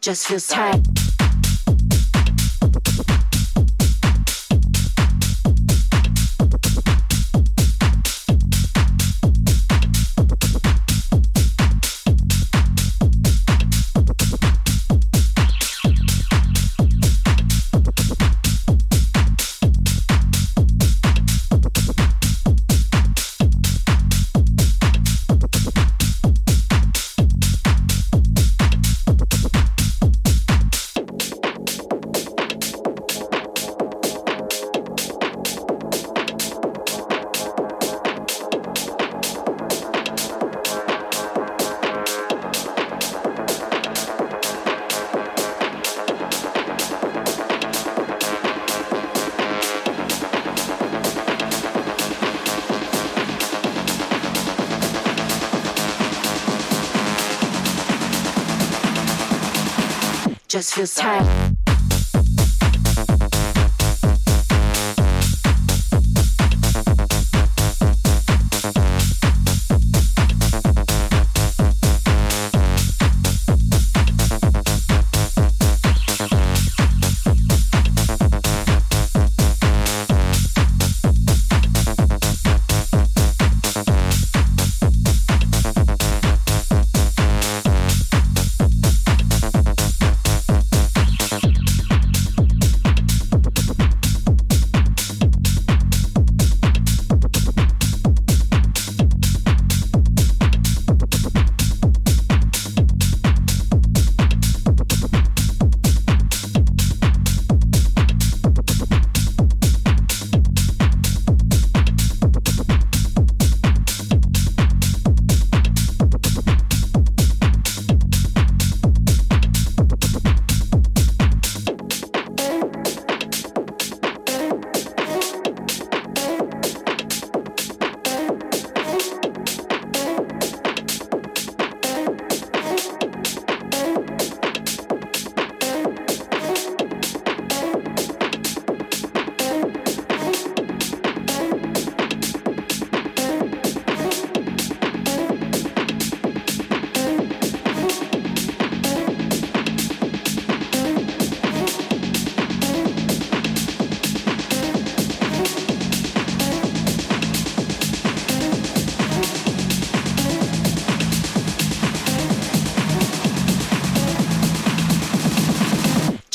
just 0.01 0.27
feels 0.27 0.47
tight. 0.47 0.92
just 60.63 60.75
feels 60.75 60.95
tight. 60.95 61.42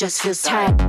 just 0.08 0.22
feels 0.22 0.42
tight. 0.42 0.87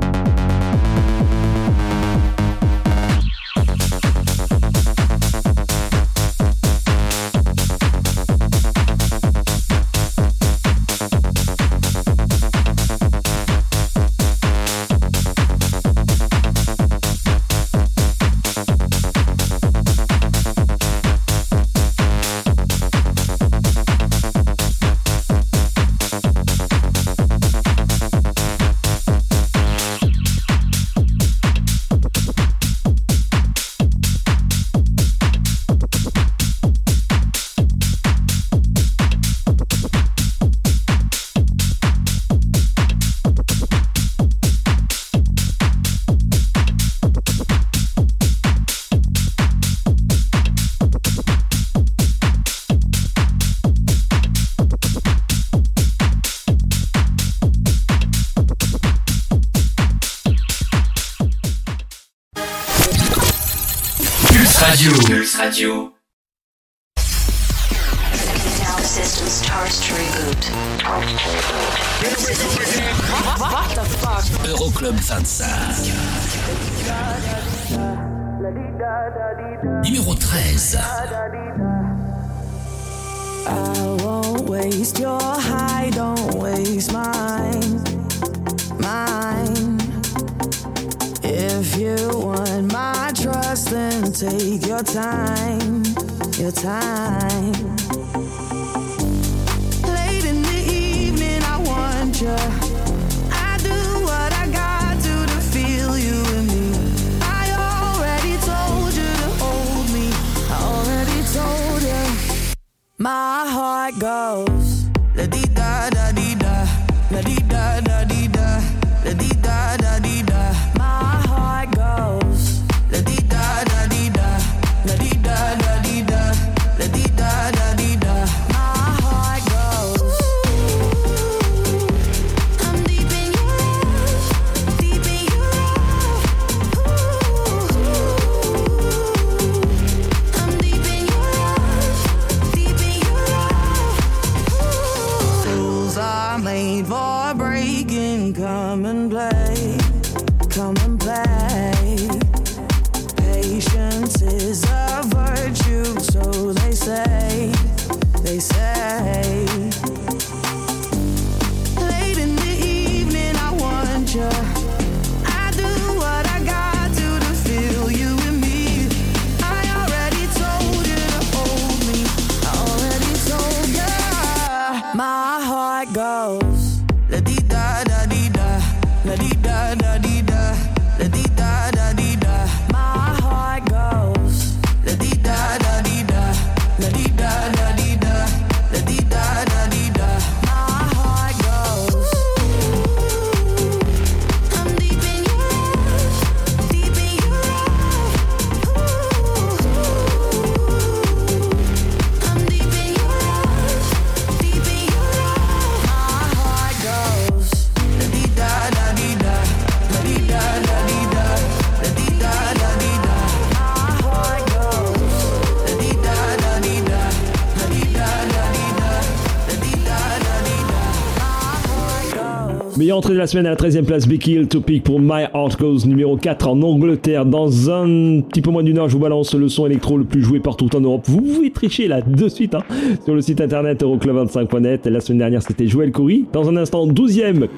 semaine 223.29 223.47
à 223.47 223.51
la 223.51 223.57
13e 223.57 223.85
place, 223.85 224.09
Becky 224.09 224.33
Hill 224.33 224.49
to 224.49 224.63
Peak 224.63 224.85
pour 224.85 224.99
My 224.99 225.25
Heart 225.35 225.61
Goes 225.61 225.87
numéro 225.87 226.17
4 226.17 226.49
en 226.49 226.63
Angleterre. 226.63 227.27
Dans 227.27 227.71
un 227.71 228.23
petit 228.23 228.41
peu 228.41 228.51
moins 228.51 228.63
d'une 228.63 228.79
heure, 228.79 228.89
je 228.89 228.95
vous 228.95 229.03
balance 229.03 229.35
le 229.35 229.49
son 229.49 229.67
électro 229.67 229.99
le 229.99 230.05
plus 230.05 230.23
joué 230.23 230.41
partout 230.41 230.75
en 230.75 230.81
Europe. 230.81 231.03
Vous 231.07 231.21
pouvez 231.21 231.51
tricher 231.51 231.89
là 231.89 232.01
de 232.01 232.29
suite 232.29 232.55
hein, 232.55 232.63
sur 233.05 233.15
le 233.15 233.21
site 233.21 233.43
internet 233.43 233.83
euroclub25.net. 233.83 234.87
La 234.87 235.01
semaine 235.01 235.19
dernière, 235.19 235.43
c'était 235.43 235.67
Joël 235.67 235.93
Coury. 235.93 236.25
Dans 236.33 236.49
un 236.49 236.57
instant, 236.57 236.87
12e. 236.87 237.49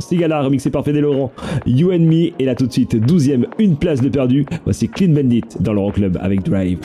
Sigala 0.00 0.42
remixé 0.42 0.70
par 0.70 0.84
Fede 0.84 0.96
Laurent, 0.96 1.30
You 1.66 1.92
and 1.92 2.00
Me 2.00 2.32
et 2.40 2.44
là 2.44 2.56
tout 2.56 2.66
de 2.66 2.72
suite 2.72 2.96
12ème, 2.96 3.44
une 3.60 3.76
place 3.76 4.00
de 4.00 4.08
perdu. 4.08 4.44
Voici 4.64 4.88
Clean 4.88 5.12
Bandit 5.12 5.44
dans 5.60 5.72
l'Euroclub 5.72 6.18
avec 6.20 6.42
Drive. 6.42 6.78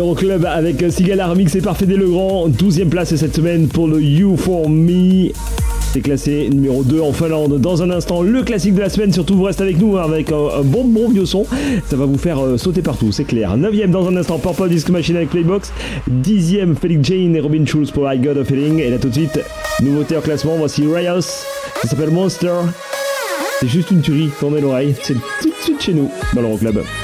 L'Euroclub 0.00 0.46
avec 0.46 0.82
Sigala 0.90 1.26
remixé 1.26 1.60
par 1.60 1.76
Fédé 1.76 1.94
Legrand. 1.94 2.48
12e 2.48 2.88
place 2.88 3.14
cette 3.14 3.36
semaine 3.36 3.68
pour 3.68 3.86
le 3.86 4.00
You 4.00 4.34
For 4.34 4.66
Me. 4.66 5.28
C'est 5.92 6.00
classé 6.00 6.48
numéro 6.48 6.82
2 6.82 7.00
en 7.02 7.12
Finlande. 7.12 7.60
Dans 7.60 7.82
un 7.82 7.90
instant, 7.90 8.22
le 8.22 8.42
classique 8.42 8.72
de 8.76 8.80
la 8.80 8.88
semaine. 8.88 9.12
Surtout, 9.12 9.36
vous 9.36 9.42
restez 9.42 9.62
avec 9.62 9.78
nous 9.78 9.98
avec 9.98 10.32
un, 10.32 10.60
un 10.60 10.62
bon 10.62 10.84
bon 10.84 11.10
vieux 11.10 11.26
son. 11.26 11.44
Ça 11.86 11.96
va 11.96 12.06
vous 12.06 12.16
faire 12.16 12.42
euh, 12.42 12.56
sauter 12.56 12.80
partout, 12.80 13.12
c'est 13.12 13.24
clair. 13.24 13.54
9e 13.58 13.90
dans 13.90 14.08
un 14.08 14.16
instant, 14.16 14.38
Purple 14.38 14.70
Disc 14.70 14.88
Machine 14.88 15.16
avec 15.16 15.28
Playbox. 15.28 15.70
10e, 16.10 16.76
Felix 16.76 17.06
Jane 17.06 17.36
et 17.36 17.40
Robin 17.40 17.66
Schulz 17.66 17.90
pour 17.90 18.10
I 18.10 18.18
Got 18.18 18.40
a 18.40 18.44
Feeling. 18.46 18.78
Et 18.78 18.88
là 18.88 18.96
tout 18.96 19.10
de 19.10 19.14
suite, 19.14 19.38
nouveauté 19.82 20.16
en 20.16 20.22
classement. 20.22 20.56
Voici 20.56 20.82
Rios. 20.86 21.20
Ça 21.20 21.88
s'appelle 21.88 22.10
Monster. 22.10 22.54
C'est 23.60 23.68
juste 23.68 23.90
une 23.90 24.00
tuerie. 24.00 24.30
Tournez 24.40 24.62
l'oreille. 24.62 24.94
C'est 25.02 25.12
tout 25.12 25.50
de 25.50 25.62
suite 25.62 25.82
chez 25.82 25.92
nous 25.92 26.10
dans 26.32 26.40
l'Euroclub. 26.40 26.76
Euroclub 26.76 26.99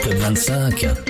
c'est 0.00 0.08
l'Euroclub 0.08 0.18
25, 0.18 1.01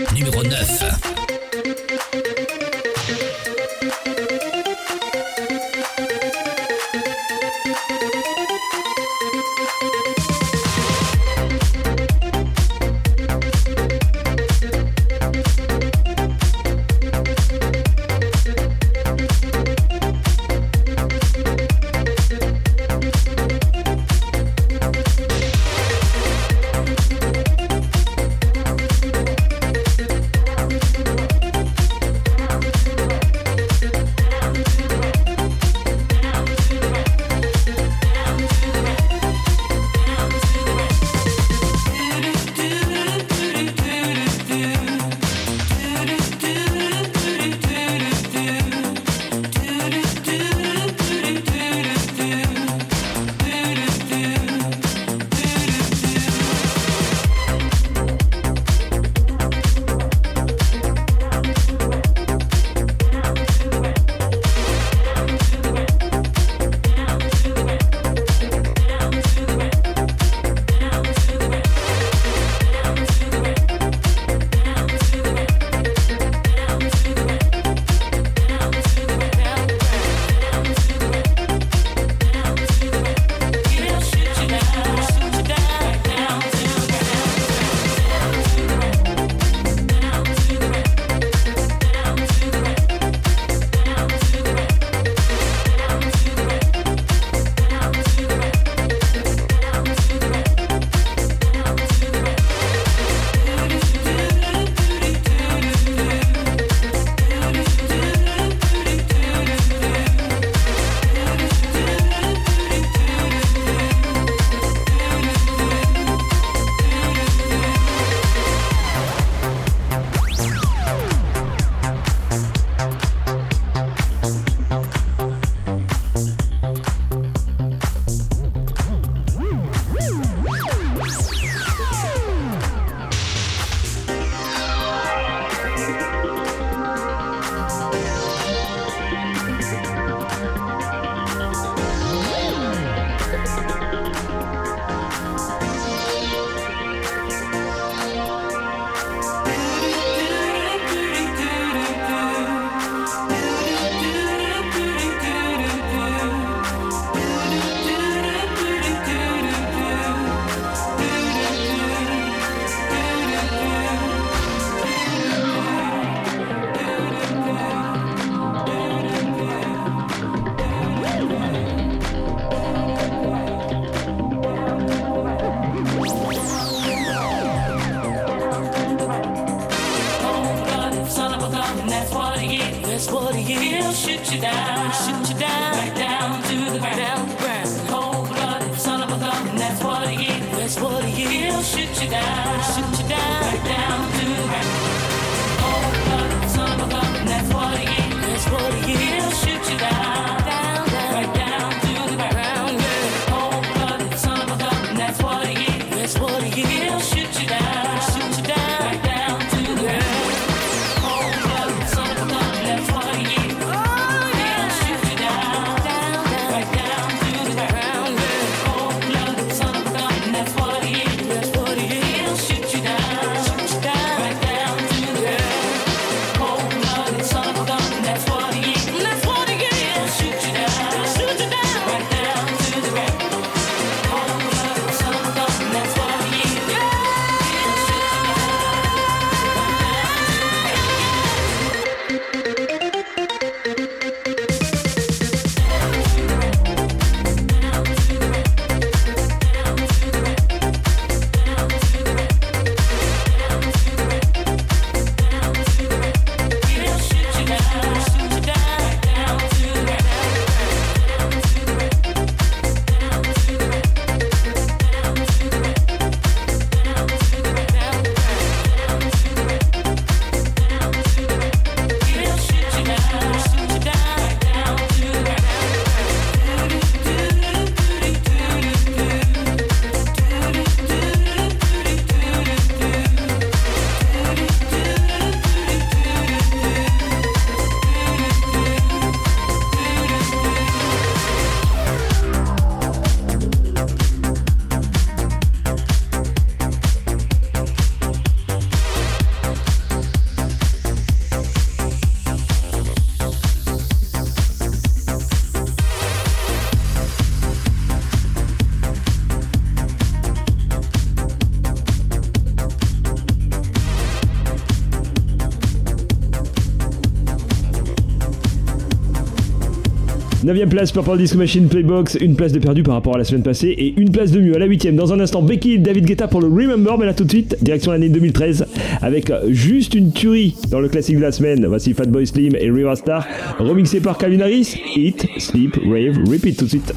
9ème 320.52 320.68
place, 320.68 320.92
Purple 320.92 321.16
Disco 321.16 321.38
Machine 321.38 321.66
Playbox, 321.66 322.16
une 322.20 322.36
place 322.36 322.52
de 322.52 322.58
perdu 322.58 322.82
par 322.82 322.94
rapport 322.94 323.14
à 323.14 323.18
la 323.18 323.24
semaine 323.24 323.42
passée 323.42 323.68
et 323.68 323.94
une 323.98 324.10
place 324.10 324.32
de 324.32 324.40
mieux 324.40 324.54
à 324.54 324.58
la 324.58 324.68
8ème. 324.68 324.96
Dans 324.96 325.12
un 325.12 325.20
instant, 325.20 325.40
Becky 325.40 325.74
et 325.74 325.78
David 325.78 326.04
Guetta 326.04 326.28
pour 326.28 326.42
le 326.42 326.48
Remember, 326.48 326.98
mais 326.98 327.06
là 327.06 327.14
tout 327.14 327.24
de 327.24 327.30
suite, 327.30 327.56
direction 327.62 327.90
l'année 327.92 328.10
2013 328.10 328.66
avec 329.00 329.32
juste 329.48 329.94
une 329.94 330.12
tuerie 330.12 330.54
dans 330.70 330.80
le 330.80 330.88
classique 330.88 331.16
de 331.16 331.22
la 331.22 331.32
semaine. 331.32 331.64
Voici 331.66 331.94
Fatboy 331.94 332.26
Slim 332.26 332.54
et 332.60 332.70
Riva 332.70 332.96
Star, 332.96 333.26
remixé 333.58 334.00
par 334.00 334.18
Calvin 334.18 334.40
Harris. 334.40 334.76
Hit, 334.94 335.26
Sleep, 335.38 335.76
Rave, 335.86 336.18
Repeat 336.28 336.58
tout 336.58 336.64
de 336.64 336.70
suite. 336.70 336.92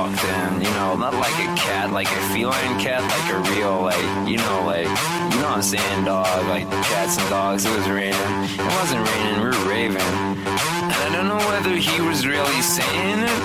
Walked 0.00 0.24
you 0.64 0.70
know, 0.76 0.96
not 0.96 1.12
like 1.14 1.36
a 1.44 1.48
cat, 1.56 1.92
like 1.92 2.08
a 2.08 2.22
feline 2.32 2.80
cat, 2.80 3.02
like 3.04 3.28
a 3.36 3.38
real, 3.52 3.82
like, 3.82 4.28
you 4.28 4.38
know, 4.38 4.62
like, 4.64 4.88
you 5.30 5.38
know 5.40 5.52
what 5.52 5.60
I'm 5.60 5.62
saying, 5.62 6.04
dog, 6.04 6.46
like 6.48 6.64
cats 6.88 7.18
and 7.18 7.28
dogs. 7.28 7.66
It 7.66 7.76
was 7.76 7.86
raining. 7.88 8.30
It 8.64 8.72
wasn't 8.80 9.02
raining, 9.08 9.36
we 9.40 9.48
were 9.52 9.64
raving. 9.68 10.14
And 10.92 11.00
I 11.04 11.08
don't 11.12 11.28
know 11.28 11.42
whether 11.52 11.76
he 11.76 12.00
was 12.00 12.26
really 12.26 12.62
saying 12.62 13.20
it. 13.28 13.40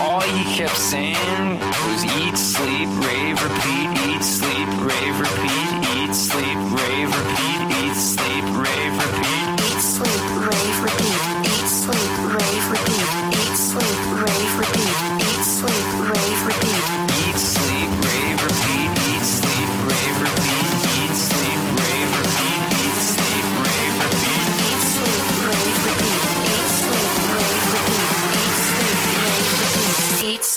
All 0.00 0.20
he 0.20 0.42
kept 0.56 0.76
saying 0.76 1.44
was 1.88 2.00
eat, 2.20 2.36
sleep, 2.36 2.88
rave, 3.04 3.36
repeat, 3.44 3.88
eat, 4.08 4.24
sleep, 4.24 4.70
rave, 4.88 5.16
repeat, 5.20 5.72
eat, 6.00 6.14
sleep, 6.14 6.60
rave, 6.80 7.10
repeat, 7.12 7.60
eat, 7.84 7.96
sleep, 7.96 8.44
rave, 8.56 8.94
repeat. 9.04 9.21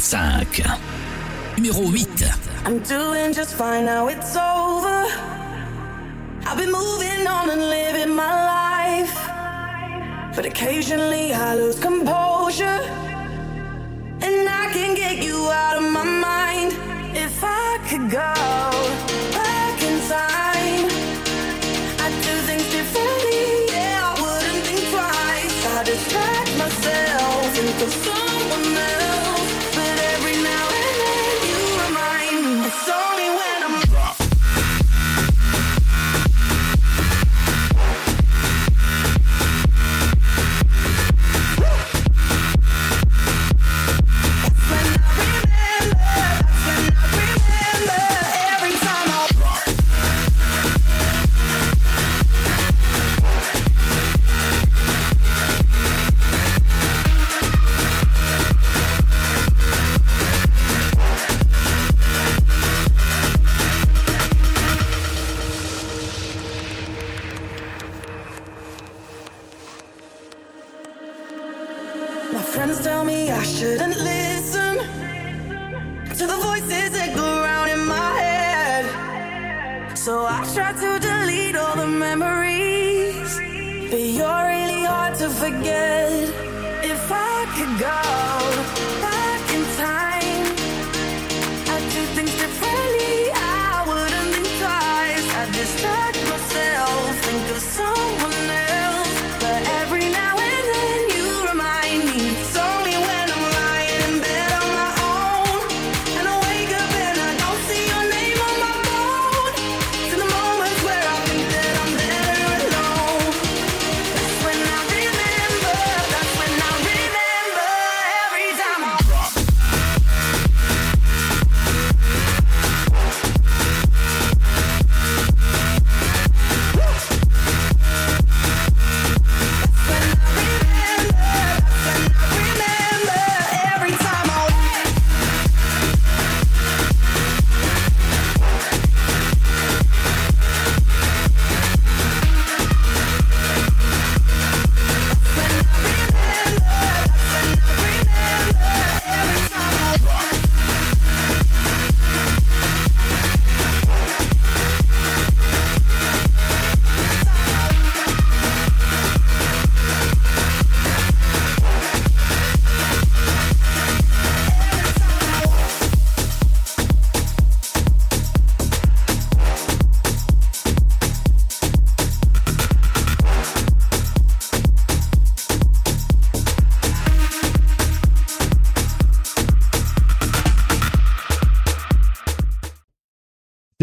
25. 0.00 0.64
Numéro 1.56 1.94
8. 1.94 2.08
I'm 2.64 2.80
doing 2.80 3.32
just 3.32 3.54
fine 3.54 3.84
now, 3.84 4.08
it's 4.08 4.34
over. 4.34 5.06
I've 6.44 6.56
been 6.56 6.72
moving 6.72 7.28
on 7.28 7.48
and 7.50 7.60
living 7.60 8.12
my 8.12 8.34
life. 8.54 9.14
But 10.34 10.46
occasionally 10.46 11.32
I 11.32 11.54
lose 11.54 11.78
composure. 11.78 12.80
And 14.20 14.48
I 14.48 14.68
can 14.72 14.96
get 14.96 15.22
you 15.22 15.48
out 15.52 15.76
of 15.76 15.84
my 15.84 16.02
mind. 16.02 16.72
If 17.16 17.44
I 17.44 17.78
could 17.88 18.10
go 18.10 18.73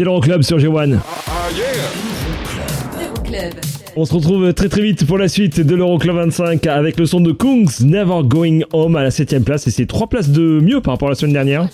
C'est 0.02 0.06
l'Euroclub 0.06 0.42
sur 0.42 0.58
G1. 0.58 0.98
Euroclub. 2.98 3.54
On 3.94 4.04
se 4.04 4.12
retrouve 4.14 4.52
très 4.52 4.68
très 4.68 4.82
vite 4.82 5.06
pour 5.06 5.16
la 5.16 5.28
suite 5.28 5.60
de 5.60 5.76
l'Euroclub 5.76 6.16
25 6.16 6.66
avec 6.66 6.98
le 6.98 7.06
son 7.06 7.20
de 7.20 7.30
Kungs 7.30 7.68
Never 7.84 8.22
Going 8.24 8.62
Home 8.72 8.96
à 8.96 9.04
la 9.04 9.10
7ème 9.10 9.44
place 9.44 9.68
et 9.68 9.70
c'est 9.70 9.86
3 9.86 10.08
places 10.08 10.30
de 10.30 10.58
mieux 10.60 10.80
par 10.80 10.94
rapport 10.94 11.06
à 11.06 11.12
la 11.12 11.14
semaine 11.14 11.34
dernière. 11.34 11.68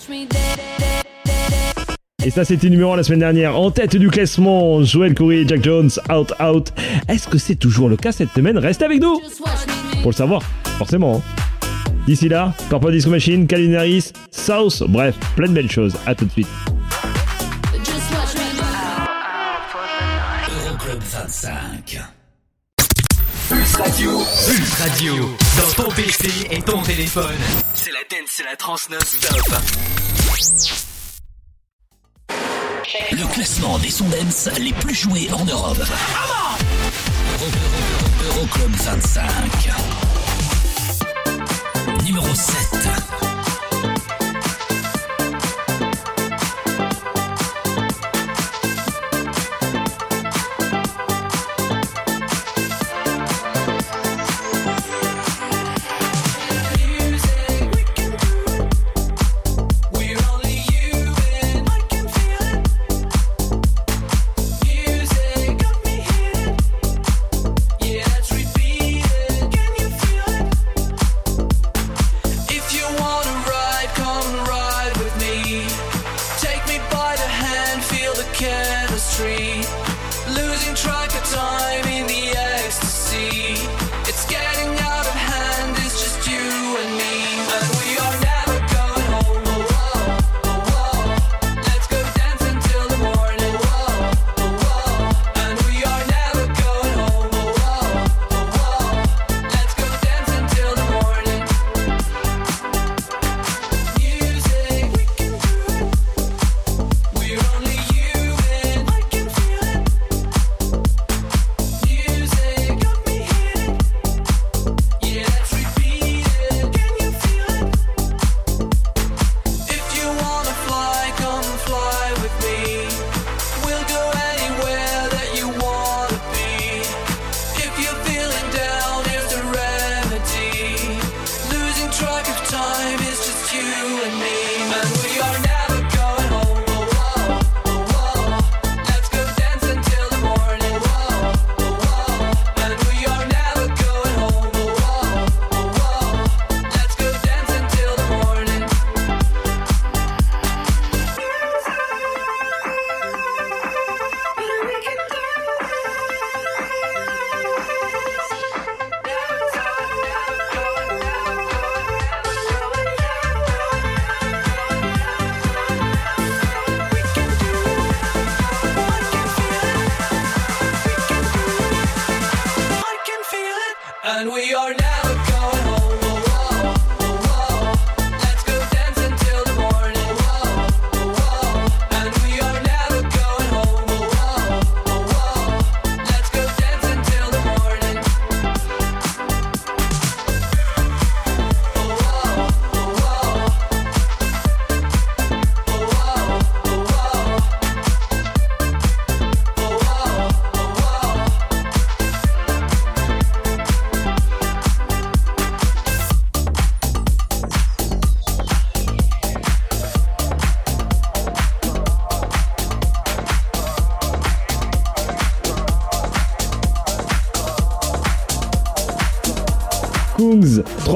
Et 2.23 2.29
ça 2.29 2.45
c'était 2.45 2.69
numéro 2.69 2.93
1 2.93 2.97
la 2.97 3.03
semaine 3.03 3.21
dernière. 3.21 3.57
En 3.59 3.71
tête 3.71 3.95
du 3.95 4.09
classement, 4.11 4.83
Joel 4.83 5.15
Corey 5.15 5.37
et 5.37 5.47
Jack 5.47 5.63
Jones, 5.63 5.89
Out 6.15 6.31
Out. 6.39 6.71
Est-ce 7.07 7.27
que 7.27 7.39
c'est 7.39 7.55
toujours 7.55 7.89
le 7.89 7.97
cas 7.97 8.11
cette 8.11 8.29
semaine? 8.29 8.59
Reste 8.59 8.83
avec 8.83 9.01
nous 9.01 9.19
Pour 10.03 10.11
le 10.11 10.15
savoir, 10.15 10.43
forcément. 10.77 11.15
hein. 11.15 11.41
D'ici 12.05 12.29
là, 12.29 12.53
Corporate 12.69 12.93
Disco 12.93 13.09
Machine, 13.09 13.47
Calvin 13.47 13.73
Harris, 13.73 14.11
South, 14.29 14.83
bref, 14.87 15.15
plein 15.35 15.47
de 15.47 15.53
belles 15.53 15.71
choses. 15.71 15.95
À 16.05 16.13
tout 16.13 16.25
de 16.25 16.31
suite. 16.31 16.47
Euroclub 21.41 21.79
25. 21.87 21.99
Pulse 23.49 23.75
Radio. 23.75 24.19
Pulse 24.47 24.73
Radio. 24.79 25.37
Dans 25.57 25.83
ton 25.83 25.89
PC 25.91 26.29
et 26.51 26.61
ton 26.61 26.81
téléphone. 26.81 27.35
C'est 27.73 27.91
la 27.91 27.99
dance, 28.09 28.29
c'est 28.29 28.43
la 28.43 28.55
trans 28.55 28.75
non-stop. 28.89 29.53
Le 33.11 33.33
classement 33.33 33.79
des 33.79 33.89
sons 33.89 34.09
dance 34.09 34.49
les 34.59 34.73
plus 34.73 34.95
joués 34.95 35.29
en 35.31 35.45
Europe. 35.45 35.77
Euro- 37.41 38.37
Euroclub 38.39 38.75
25. 38.75 39.23
Numéro 42.03 42.27
7. 42.35 42.55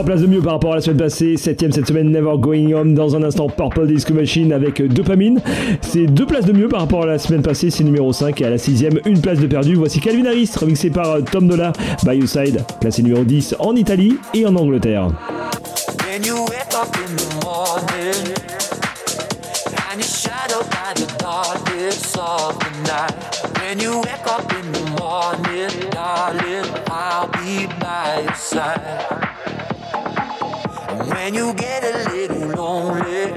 Places 0.04 0.22
de 0.22 0.28
mieux 0.28 0.42
par 0.42 0.54
rapport 0.54 0.74
à 0.74 0.76
la 0.76 0.82
semaine 0.82 0.98
passée. 0.98 1.38
Septième 1.38 1.72
cette 1.72 1.88
semaine, 1.88 2.10
Never 2.12 2.38
Going 2.38 2.74
Home. 2.74 2.94
Dans 2.94 3.16
un 3.16 3.24
instant, 3.24 3.48
Purple 3.48 3.88
Disco 3.88 4.14
Machine 4.14 4.52
avec 4.54 4.82
Dopamine. 4.82 5.42
C'est 5.82 6.06
deux 6.06 6.26
places 6.26 6.46
de 6.46 6.54
mieux 6.54 6.68
par 6.68 6.82
rapport 6.82 7.04
à 7.04 7.06
la 7.06 7.18
semaine 7.18 7.42
passée. 7.42 7.70
C'est 7.70 7.84
numéro 7.84 8.12
5. 8.12 8.40
Et 8.42 8.46
à 8.46 8.50
la 8.50 8.58
sixième, 8.58 9.00
une 9.06 9.22
place 9.22 9.40
de 9.40 9.48
perdu. 9.48 9.76
Voici 9.76 10.00
Calvin 10.00 10.26
Harris, 10.26 10.52
remixé 10.60 10.90
par 10.90 11.10
euh, 11.10 11.22
Tom 11.22 11.48
Dola, 11.48 11.74
By 12.06 12.18
Your 12.18 12.28
Side, 12.28 12.64
classé 12.82 13.02
numéro 13.02 13.24
10 13.24 13.56
en 13.60 13.76
Italie 13.76 14.18
et 14.34 14.46
en 14.46 14.56
Angleterre. 14.56 15.10
When 31.14 31.34
you 31.34 31.54
get 31.54 31.84
a 31.84 32.10
little 32.10 32.50
lonely 32.50 33.32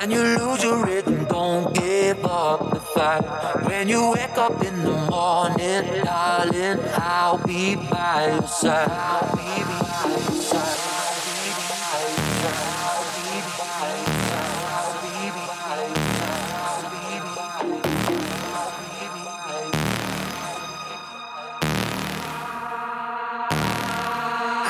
and 0.00 0.12
you 0.12 0.22
lose 0.22 0.62
your 0.62 0.84
rhythm, 0.84 1.24
don't 1.24 1.74
give 1.74 2.24
up 2.24 2.70
the 2.70 2.80
fight. 2.80 3.22
When 3.66 3.88
you 3.88 4.12
wake 4.12 4.36
up 4.36 4.62
in 4.64 4.82
the 4.84 4.96
morning, 5.10 6.04
darling, 6.04 6.78
I'll 6.94 7.38
be 7.46 7.76
by 7.76 8.32
your 8.34 8.46
side. 8.46 8.88
I'll 8.90 9.36
be 9.36 9.64
by 9.64 10.10
your 10.10 10.42
side. 10.42 10.78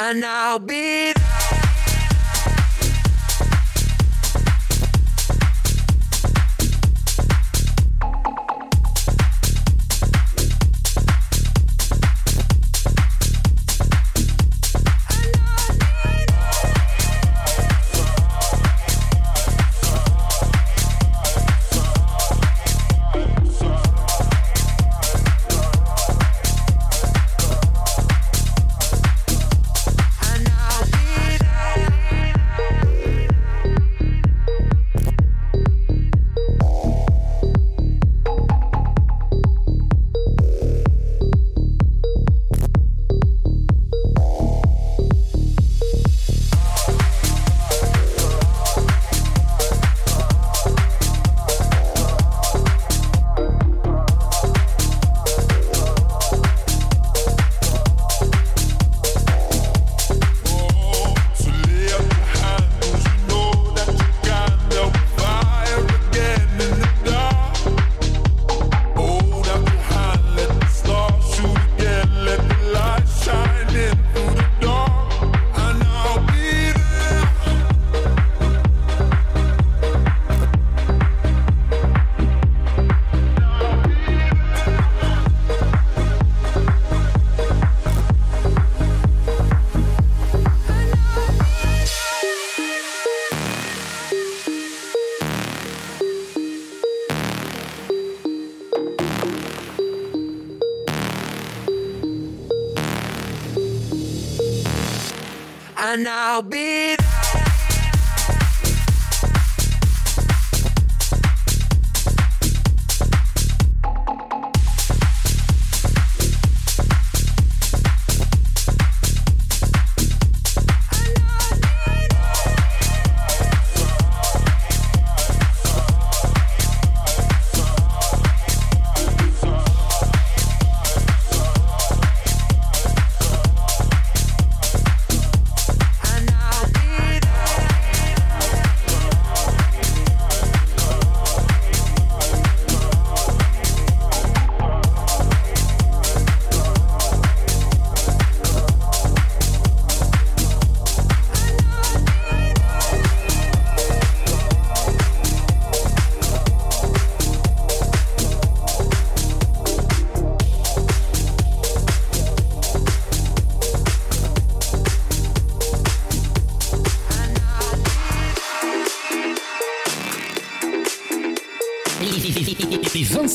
And 0.05 0.25
I'll 0.27 0.59
be 0.59 1.12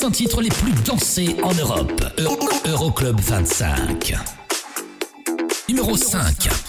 100 0.08 0.12
titres 0.12 0.42
les 0.42 0.50
plus 0.50 0.72
dansés 0.86 1.36
en 1.44 1.54
Europe. 1.54 2.02
Euroclub 2.66 3.20
25. 3.20 4.16
Numéro 5.68 5.98
5. 5.98 6.67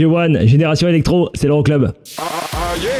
G1, 0.00 0.46
Génération 0.46 0.88
Electro, 0.88 1.28
c'est 1.34 1.46
l'Euroclub. 1.46 1.92
Ah, 2.16 2.22
ah, 2.52 2.56
yeah. 2.82 2.90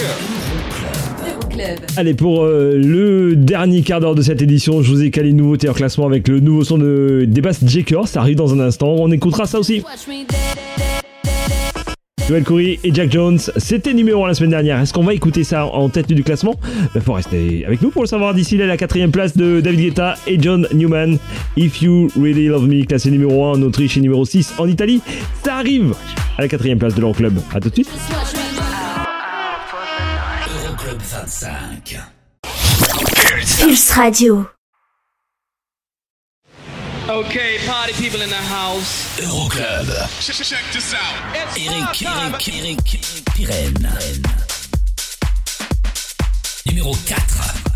Allez, 1.97 2.15
pour 2.15 2.45
euh, 2.45 2.77
le 2.77 3.37
dernier 3.37 3.83
quart 3.83 4.01
d'heure 4.01 4.15
de 4.15 4.23
cette 4.23 4.43
édition, 4.43 4.83
je 4.83 4.91
vous 4.91 5.03
ai 5.03 5.11
calé 5.11 5.31
une 5.31 5.39
nouveauté 5.39 5.69
en 5.69 5.73
classement 5.73 6.07
avec 6.07 6.29
le 6.29 6.41
nouveau 6.41 6.63
son 6.63 6.79
de 6.79 7.25
Debass 7.27 7.65
Jaker. 7.65 8.07
Ça 8.07 8.21
arrive 8.21 8.37
dans 8.37 8.53
un 8.53 8.61
instant. 8.61 8.89
On 8.89 9.11
écoutera 9.11 9.47
ça 9.47 9.59
aussi. 9.59 9.83
Joel 12.29 12.45
Curry 12.45 12.79
et 12.85 12.95
Jack 12.95 13.11
Jones, 13.11 13.39
c'était 13.57 13.93
numéro 13.93 14.25
1 14.25 14.29
la 14.29 14.35
semaine 14.35 14.51
dernière. 14.51 14.79
Est-ce 14.79 14.93
qu'on 14.93 15.03
va 15.03 15.15
écouter 15.15 15.43
ça 15.43 15.67
en 15.67 15.89
tête 15.89 16.07
du 16.13 16.23
classement? 16.23 16.55
Il 16.95 17.01
faut 17.01 17.15
rester 17.15 17.65
avec 17.67 17.83
nous 17.83 17.91
pour 17.91 18.03
le 18.03 18.09
savoir. 18.09 18.35
D'ici 18.35 18.57
là, 18.57 18.67
la 18.67 18.77
quatrième 18.77 19.11
place 19.11 19.37
de 19.37 19.61
David 19.61 19.81
Guetta 19.81 20.15
et 20.27 20.41
John 20.41 20.69
Newman. 20.73 21.19
If 21.57 21.83
You 21.83 22.09
Really 22.17 22.47
Love 22.47 22.69
Me, 22.69 22.85
classé 22.85 23.11
numéro 23.11 23.47
1 23.47 23.51
en 23.53 23.63
Autriche 23.63 23.97
et 23.97 24.01
numéro 24.01 24.25
6 24.25 24.55
en 24.59 24.69
Italie. 24.69 25.01
Ça 25.43 25.57
arrive 25.57 25.95
à 26.41 26.45
la 26.45 26.49
quatrième 26.49 26.79
place 26.79 26.95
de 26.95 27.03
l'Euroclub. 27.03 27.39
À 27.53 27.61
tout 27.61 27.69
de 27.69 27.75
suite. 27.75 27.91
Euroclub 30.65 30.99
25. 30.99 32.01
Pulse 33.61 33.91
Radio. 33.91 34.47
Okay, 37.11 37.59
party 37.67 37.93
people 38.01 38.23
in 38.23 38.29
the 38.29 38.43
house. 38.51 39.21
Euroclub. 39.21 39.87
Check 40.21 40.63
this 40.73 40.95
out. 40.95 41.37
Eric, 41.37 42.03
Eric, 42.03 42.49
Eric, 42.49 42.95
Eric 42.95 43.25
Pirenne. 43.35 43.91
Numéro 46.67 46.95
4. 47.07 47.70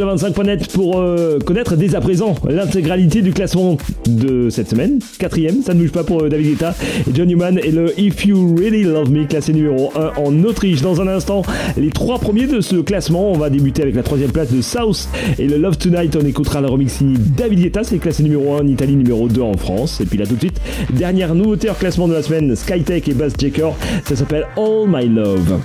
Euroclub25.net 0.00 0.68
pour 0.72 0.98
euh, 0.98 1.38
connaître 1.38 1.76
dès 1.76 1.94
à 1.94 2.00
présent 2.00 2.34
l'intégralité 2.48 3.22
du 3.22 3.32
classement 3.32 3.76
de 4.08 4.48
cette 4.50 4.70
semaine. 4.70 4.98
Quatrième, 5.18 5.62
ça 5.62 5.74
ne 5.74 5.80
bouge 5.80 5.92
pas 5.92 6.04
pour 6.04 6.22
euh, 6.22 6.28
David 6.28 6.52
Guetta 6.52 6.74
et 7.08 7.14
John 7.14 7.28
Newman 7.28 7.58
et 7.62 7.70
le 7.70 7.98
If 8.00 8.24
You 8.24 8.56
Really 8.56 8.84
Love 8.84 9.10
Me, 9.10 9.26
classé 9.26 9.52
numéro 9.52 9.92
1 9.94 10.20
en 10.20 10.44
Autriche. 10.44 10.82
Dans 10.82 11.00
un 11.00 11.08
instant, 11.08 11.42
les 11.76 11.90
trois 11.90 12.18
premiers 12.18 12.46
de 12.46 12.60
ce 12.60 12.76
classement. 12.76 13.30
On 13.32 13.38
va 13.38 13.50
débuter 13.50 13.82
avec 13.82 13.94
la 13.94 14.02
troisième 14.02 14.32
place 14.32 14.52
de 14.52 14.62
South 14.62 15.08
et 15.38 15.46
le 15.46 15.58
Love 15.58 15.78
Tonight. 15.78 16.16
On 16.16 16.26
écoutera 16.26 16.60
le 16.60 16.68
remix 16.68 17.00
David 17.02 17.60
Guetta, 17.60 17.84
c'est 17.84 17.98
classé 17.98 18.22
numéro 18.22 18.54
1 18.54 18.60
en 18.60 18.66
Italie, 18.66 18.96
numéro 18.96 19.28
2 19.28 19.40
en 19.40 19.56
France. 19.56 20.00
Et 20.00 20.06
puis 20.06 20.18
là 20.18 20.26
tout 20.26 20.34
de 20.34 20.40
suite, 20.40 20.60
dernière 20.90 21.34
nouveauté 21.34 21.70
en 21.70 21.74
classement 21.74 22.08
de 22.08 22.14
la 22.14 22.22
semaine, 22.22 22.54
Skytech 22.56 23.08
et 23.08 23.14
Bass 23.14 23.32
Jacker. 23.38 23.70
Ça 24.04 24.16
s'appelle 24.16 24.46
All 24.56 24.86
My 24.88 25.08
Love. 25.08 25.60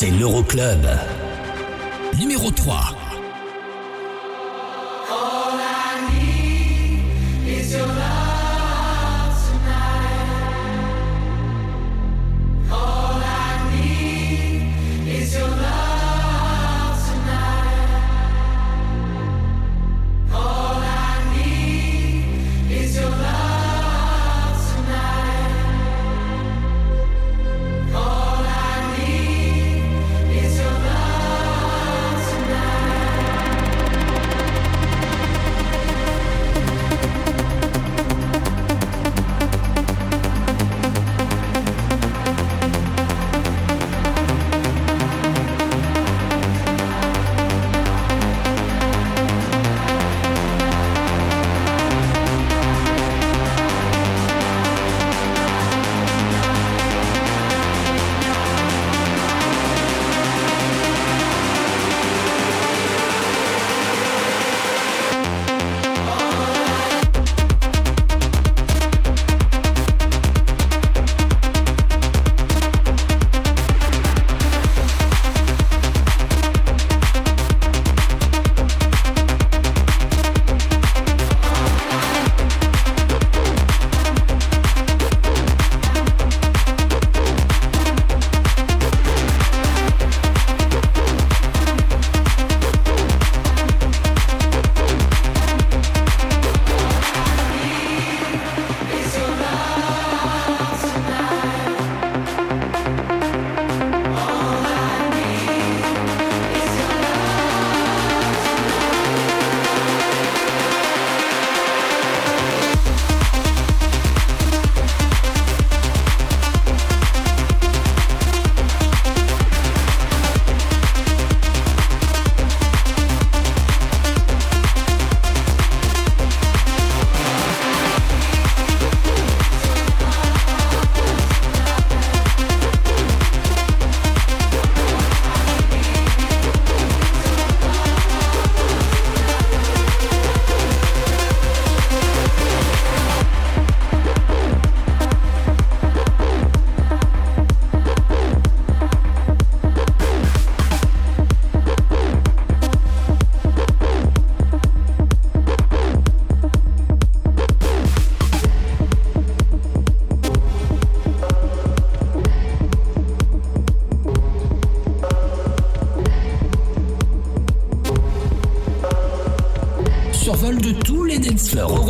C'est 0.00 0.08
l'Euroclub. 0.08 0.86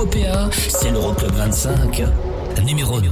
européen, 0.00 0.48
c'est 0.52 0.90
l'Euroclub 0.90 1.32
25, 1.32 2.02
numéro 2.64 3.00
2. 3.02 3.10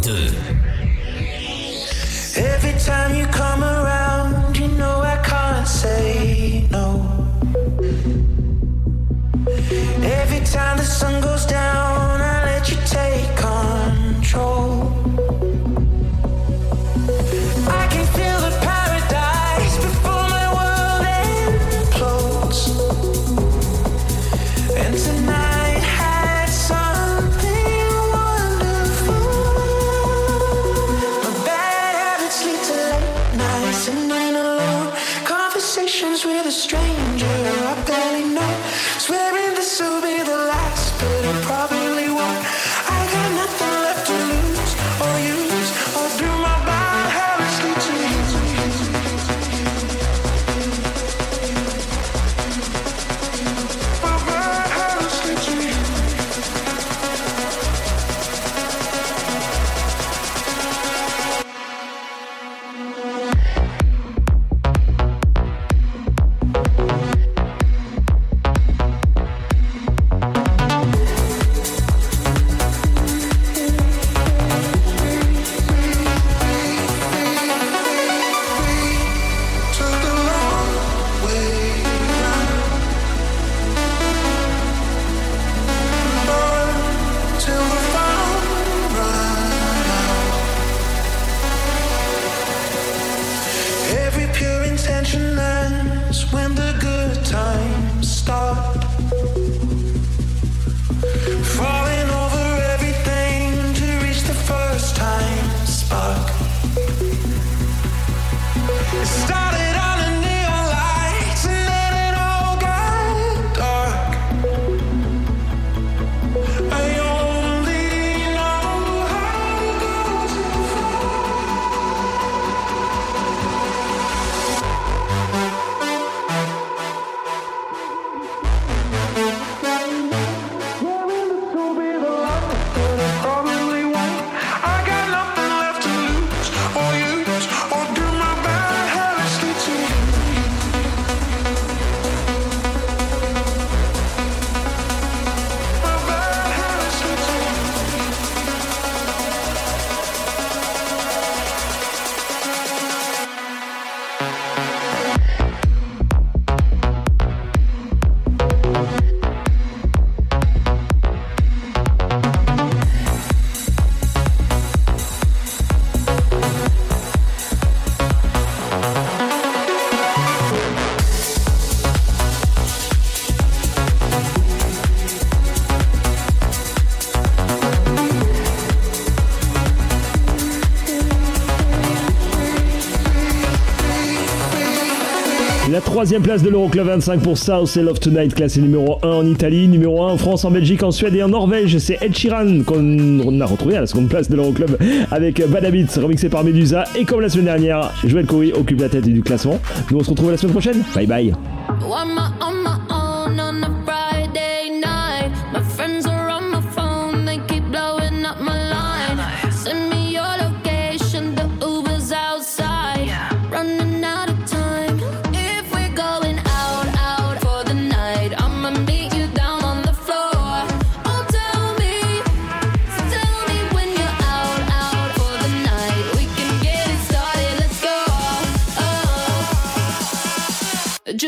Troisième 185.99 186.23
place 186.23 186.45
de 186.45 186.49
l'Euroclub 186.49 186.87
25 186.87 187.20
pour 187.23 187.37
South 187.37 187.77
et 187.77 187.83
Love 187.83 187.99
Tonight, 187.99 188.33
classé 188.33 188.61
numéro 188.61 189.01
1 189.03 189.09
en 189.09 189.27
Italie, 189.27 189.66
numéro 189.66 190.05
1 190.05 190.12
en 190.12 190.16
France, 190.16 190.45
en 190.45 190.53
Belgique, 190.53 190.85
en 190.85 190.93
Suède 190.93 191.16
et 191.16 191.25
en 191.25 191.29
Norvège. 191.29 191.77
C'est 191.79 191.99
Ed 192.01 192.16
Sheeran 192.16 192.62
qu'on 192.65 193.41
a 193.41 193.45
retrouvé 193.45 193.77
à 193.77 193.81
la 193.81 193.89
seconde 193.89 194.09
place 194.09 194.31
de 194.31 194.37
l'Euroclub 194.37 194.79
avec 195.11 195.45
Bad 195.51 195.65
Habits, 195.65 195.89
remixé 195.97 196.29
par 196.29 196.45
Medusa. 196.45 196.85
Et 196.95 197.05
comme 197.05 197.20
la 197.20 197.29
semaine 197.29 197.47
dernière, 197.47 197.91
Joël 198.05 198.27
Coury 198.27 198.53
occupe 198.53 198.81
la 198.81 198.89
tête 198.89 199.09
du 199.09 199.23
classement. 199.23 199.59
Nous 199.91 199.99
on 199.99 200.05
se 200.05 200.11
retrouve 200.11 200.31
la 200.31 200.37
semaine 200.37 200.53
prochaine. 200.53 200.85
Bye 200.95 201.09
bye. 201.09 201.35